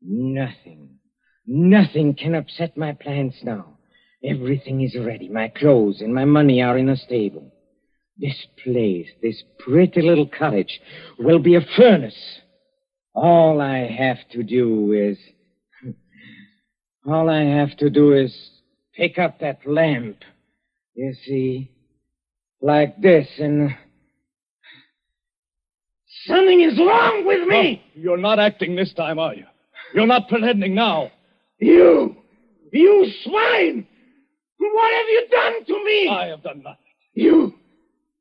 Nothing. 0.00 0.88
Nothing 1.46 2.14
can 2.14 2.34
upset 2.34 2.78
my 2.78 2.92
plans 2.94 3.34
now. 3.42 3.76
Everything 4.24 4.80
is 4.80 4.96
ready. 4.98 5.28
My 5.28 5.48
clothes 5.48 6.00
and 6.00 6.14
my 6.14 6.24
money 6.24 6.62
are 6.62 6.78
in 6.78 6.88
a 6.88 6.96
stable. 6.96 7.52
This 8.16 8.46
place, 8.62 9.08
this 9.20 9.42
pretty 9.58 10.00
little 10.00 10.30
cottage, 10.38 10.80
will 11.18 11.40
be 11.40 11.56
a 11.56 11.66
furnace. 11.76 12.40
All 13.12 13.60
I 13.60 13.80
have 13.80 14.26
to 14.32 14.42
do 14.42 14.92
is. 14.92 15.18
All 17.06 17.28
I 17.28 17.42
have 17.42 17.76
to 17.76 17.90
do 17.90 18.14
is 18.14 18.34
pick 18.96 19.18
up 19.18 19.40
that 19.40 19.66
lamp. 19.66 20.24
You 20.94 21.14
see? 21.24 21.70
Like 22.60 23.00
this, 23.00 23.26
and. 23.38 23.74
Something 26.26 26.62
is 26.62 26.78
wrong 26.78 27.24
with 27.26 27.46
me! 27.46 27.82
Oh, 27.84 27.90
you're 28.00 28.16
not 28.16 28.38
acting 28.38 28.76
this 28.76 28.92
time, 28.94 29.18
are 29.18 29.34
you? 29.34 29.44
You're 29.94 30.06
not 30.06 30.28
pretending 30.28 30.74
now. 30.74 31.10
You! 31.58 32.16
You 32.72 33.12
swine! 33.24 33.86
What 34.58 34.94
have 34.94 35.06
you 35.06 35.26
done 35.30 35.64
to 35.66 35.84
me? 35.84 36.08
I 36.08 36.26
have 36.28 36.42
done 36.42 36.62
nothing. 36.62 36.78
You. 37.12 37.54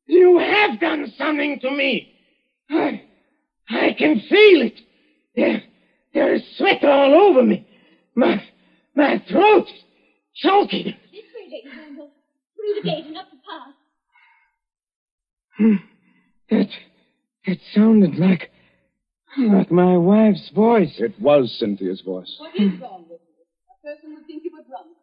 You 0.08 0.40
have 0.40 0.80
done 0.80 1.14
something 1.18 1.60
to 1.62 1.72
me. 1.72 2.14
I. 2.70 3.04
I 3.70 3.96
can 3.98 4.22
feel 4.30 4.62
it. 4.62 4.80
There. 5.36 5.64
There 6.14 6.34
is 6.34 6.44
sweat 6.58 6.84
all 6.84 7.14
over 7.14 7.44
me. 7.44 7.66
My. 8.16 8.44
My 8.96 9.24
throat 9.30 9.68
is 9.68 9.84
choking. 10.36 10.96
This 12.63 12.84
way, 12.84 12.84
Lady 12.84 12.84
Randall. 12.84 12.84
Through 12.84 12.84
the 12.84 12.88
gate 12.88 13.06
and 13.08 13.17
up 13.17 13.30
the 13.30 13.38
path. 13.43 13.76
Hmm. 15.58 15.76
That. 16.49 16.69
That 17.45 17.58
sounded 17.76 18.15
like. 18.15 18.49
like 19.38 19.71
my 19.71 19.97
wife's 19.97 20.49
voice. 20.56 20.95
It 20.97 21.19
was 21.19 21.54
Cynthia's 21.60 22.02
voice. 22.02 22.34
What 22.39 22.56
is 22.56 22.80
wrong 22.80 23.06
with 23.10 23.19
you? 23.19 23.43
A 23.67 23.76
person 23.84 24.15
would 24.15 24.26
think 24.28 24.43
you 24.45 24.52
were 24.54 24.63
drunk. 24.63 24.95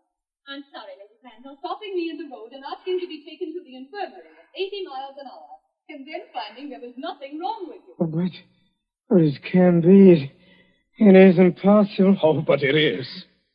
I'm 0.48 0.64
sorry, 0.72 0.96
Lady 0.98 1.20
Randall, 1.22 1.58
stopping 1.60 1.94
me 1.94 2.10
in 2.10 2.16
the 2.16 2.26
road 2.34 2.50
and 2.52 2.64
asking 2.64 2.98
to 3.00 3.06
be 3.06 3.22
taken 3.28 3.52
to 3.54 3.62
the 3.62 3.76
infirmary 3.76 4.26
at 4.34 4.48
80 4.56 4.84
miles 4.86 5.14
an 5.20 5.26
hour, 5.30 5.60
and 5.90 6.06
then 6.06 6.26
finding 6.32 6.70
there 6.70 6.80
was 6.80 6.94
nothing 6.96 7.38
wrong 7.38 7.68
with 7.68 7.82
you. 7.86 7.94
But. 7.98 8.32
But 9.10 9.22
it 9.22 9.42
can't 9.52 9.82
be. 9.82 10.12
It, 10.12 10.30
it 10.98 11.16
isn't 11.16 11.60
possible. 11.60 12.16
Oh, 12.22 12.40
but 12.40 12.62
it 12.62 12.76
is. 12.76 13.06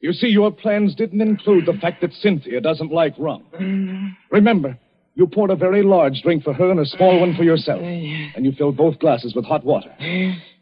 You 0.05 0.13
see, 0.13 0.27
your 0.27 0.51
plans 0.51 0.93
didn't 0.93 1.19
include 1.19 1.65
the 1.65 1.73
fact 1.81 2.01
that 2.01 2.13
Cynthia 2.13 2.61
doesn't 2.61 2.91
like 2.91 3.15
rum. 3.17 4.15
Remember, 4.29 4.77
you 5.15 5.25
poured 5.25 5.49
a 5.49 5.55
very 5.55 5.81
large 5.81 6.21
drink 6.21 6.43
for 6.43 6.53
her 6.53 6.69
and 6.69 6.79
a 6.79 6.85
small 6.85 7.19
one 7.19 7.35
for 7.35 7.41
yourself. 7.41 7.81
And 7.81 8.45
you 8.45 8.51
filled 8.51 8.77
both 8.77 8.99
glasses 8.99 9.33
with 9.33 9.45
hot 9.45 9.65
water. 9.65 9.89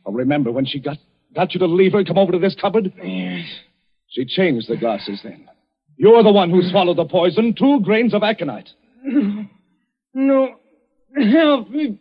Oh, 0.05 0.13
remember 0.13 0.49
when 0.49 0.65
she 0.65 0.79
got, 0.79 0.97
got 1.35 1.53
you 1.53 1.59
to 1.59 1.65
leave 1.65 1.91
her 1.91 1.97
and 1.97 2.07
come 2.07 2.17
over 2.17 2.31
to 2.31 2.39
this 2.39 2.55
cupboard? 2.55 2.93
Yes. 3.03 3.45
She 4.07 4.23
changed 4.23 4.69
the 4.69 4.77
glasses 4.77 5.19
then. 5.25 5.49
You're 5.97 6.23
the 6.23 6.31
one 6.31 6.49
who 6.49 6.61
swallowed 6.61 6.95
the 6.95 7.03
poison, 7.03 7.53
two 7.53 7.81
grains 7.81 8.13
of 8.13 8.23
aconite. 8.23 8.69
No. 9.03 9.45
No. 10.13 10.55
Help 11.17 11.69
me. 11.69 11.99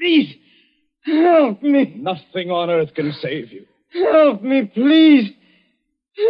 Please. 0.00 0.34
Help 1.04 1.62
me. 1.62 1.94
Nothing 1.98 2.50
on 2.50 2.68
earth 2.68 2.94
can 2.94 3.12
save 3.22 3.52
you. 3.52 3.64
Help 3.92 4.42
me, 4.42 4.64
please. 4.74 5.30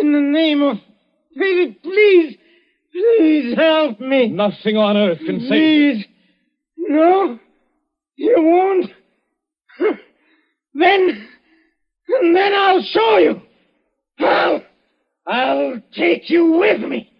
In 0.00 0.12
the 0.12 0.20
name 0.20 0.62
of 0.62 0.76
pity, 1.36 1.78
please. 1.82 2.36
Please 2.92 3.56
help 3.56 4.00
me. 4.00 4.28
Nothing 4.28 4.76
on 4.76 4.96
earth 4.96 5.18
can 5.18 5.40
save 5.40 5.50
you. 5.50 5.92
Please. 5.94 6.06
No. 6.78 7.38
You 8.16 8.36
won't. 8.38 8.90
Then. 10.74 11.28
Then 12.22 12.54
I'll 12.54 12.82
show 12.82 13.18
you. 13.18 13.42
I'll. 14.20 14.62
I'll 15.26 15.82
take 15.96 16.30
you 16.30 16.52
with 16.52 16.80
me. 16.82 17.10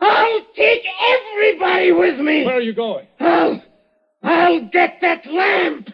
I'll 0.00 0.40
take 0.56 0.82
everybody 1.14 1.92
with 1.92 2.18
me. 2.20 2.44
Where 2.44 2.56
are 2.56 2.60
you 2.60 2.74
going? 2.74 3.06
I'll. 3.18 3.62
I'll 4.22 4.68
get 4.68 4.98
that 5.00 5.26
lamp. 5.26 5.88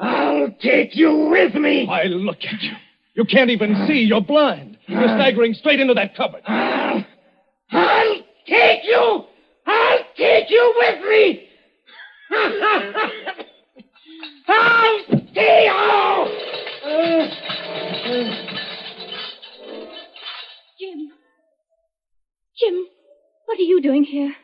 I'll 0.00 0.50
take 0.62 0.96
you 0.96 1.28
with 1.30 1.54
me. 1.54 1.86
Why, 1.86 2.04
look 2.04 2.38
at 2.38 2.62
you. 2.62 2.72
You 3.14 3.24
can't 3.24 3.50
even 3.50 3.86
see. 3.86 4.00
You're 4.00 4.22
blind. 4.22 4.78
You're 4.86 5.02
staggering 5.02 5.54
straight 5.54 5.80
into 5.80 5.94
that 5.94 6.16
cupboard. 6.16 6.42
I'll. 6.46 7.04
I'll 7.70 8.16
take 8.46 8.84
you. 8.84 9.24
I'll 9.66 9.98
take 10.16 10.50
you 10.50 10.74
with 10.78 11.04
me. 11.04 11.48
I'll 14.48 15.04
take 15.08 15.36
you. 15.36 16.42
Jim. 20.78 21.12
Jim, 22.58 22.86
what 23.46 23.58
are 23.58 23.62
you 23.62 23.80
doing 23.82 24.04
here? 24.04 24.34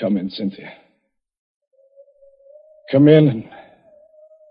Come 0.00 0.16
in, 0.16 0.30
Cynthia. 0.30 0.72
Come 2.90 3.08
in 3.08 3.28
and 3.28 3.48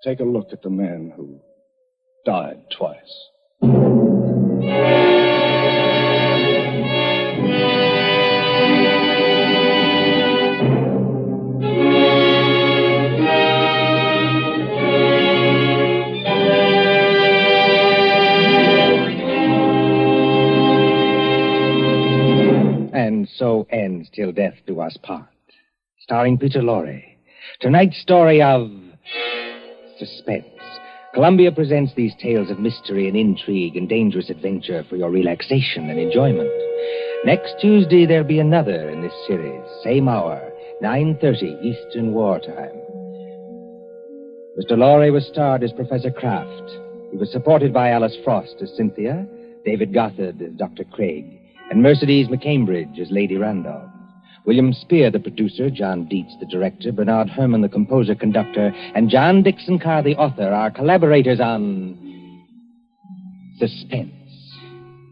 take 0.03 0.19
a 0.19 0.23
look 0.23 0.47
at 0.51 0.61
the 0.61 0.69
man 0.69 1.13
who 1.15 1.39
died 2.25 2.63
twice. 2.77 3.29
And 22.93 23.27
so 23.35 23.67
ends 23.71 24.09
Till 24.13 24.31
Death 24.31 24.53
Do 24.67 24.79
Us 24.79 24.97
Part, 25.01 25.25
starring 25.99 26.37
Peter 26.37 26.61
Lorre. 26.61 27.03
Tonight's 27.59 27.99
story 28.01 28.41
of 28.41 28.69
suspense. 29.97 30.60
Columbia 31.13 31.51
presents 31.51 31.93
these 31.93 32.15
tales 32.21 32.49
of 32.49 32.59
mystery 32.59 33.09
and 33.09 33.17
intrigue 33.17 33.75
and 33.75 33.89
dangerous 33.89 34.29
adventure 34.29 34.85
for 34.89 34.95
your 34.95 35.11
relaxation 35.11 35.89
and 35.89 35.99
enjoyment. 35.99 36.49
Next 37.25 37.53
Tuesday 37.59 38.05
there'll 38.05 38.23
be 38.23 38.39
another 38.39 38.89
in 38.89 39.01
this 39.01 39.13
series, 39.27 39.61
same 39.83 40.07
hour, 40.07 40.41
9:30 40.81 41.61
Eastern 41.61 42.13
Wartime. 42.13 42.79
Mr. 44.57 44.77
Lorre 44.77 45.11
was 45.11 45.27
starred 45.27 45.63
as 45.63 45.73
Professor 45.73 46.11
Kraft. 46.11 46.79
He 47.11 47.17
was 47.17 47.29
supported 47.29 47.73
by 47.73 47.89
Alice 47.89 48.15
Frost 48.23 48.61
as 48.61 48.73
Cynthia, 48.77 49.27
David 49.65 49.93
Gothard 49.93 50.41
as 50.41 50.53
Dr. 50.53 50.85
Craig, 50.85 51.25
and 51.69 51.83
Mercedes 51.83 52.29
McCambridge 52.29 52.97
as 52.99 53.11
Lady 53.11 53.35
Randolph. 53.35 53.90
William 54.45 54.73
Spier, 54.73 55.11
the 55.11 55.19
producer, 55.19 55.69
John 55.69 56.07
Dietz, 56.07 56.35
the 56.39 56.47
director, 56.47 56.91
Bernard 56.91 57.29
Herrmann, 57.29 57.61
the 57.61 57.69
composer 57.69 58.15
conductor, 58.15 58.73
and 58.95 59.09
John 59.09 59.43
Dickson 59.43 59.77
Carr, 59.77 60.01
the 60.01 60.15
author, 60.15 60.51
are 60.51 60.71
collaborators 60.71 61.39
on 61.39 61.97
Suspense. 63.59 64.11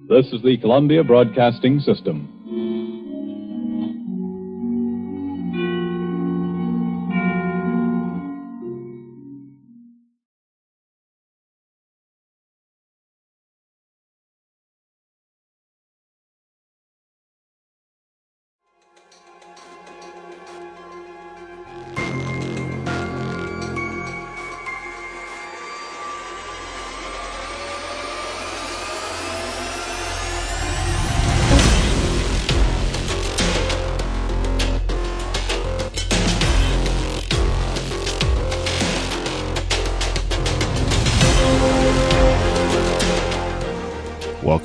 This 0.10 0.34
is 0.34 0.42
the 0.42 0.58
Columbia 0.58 1.04
Broadcasting 1.04 1.80
System. 1.80 2.38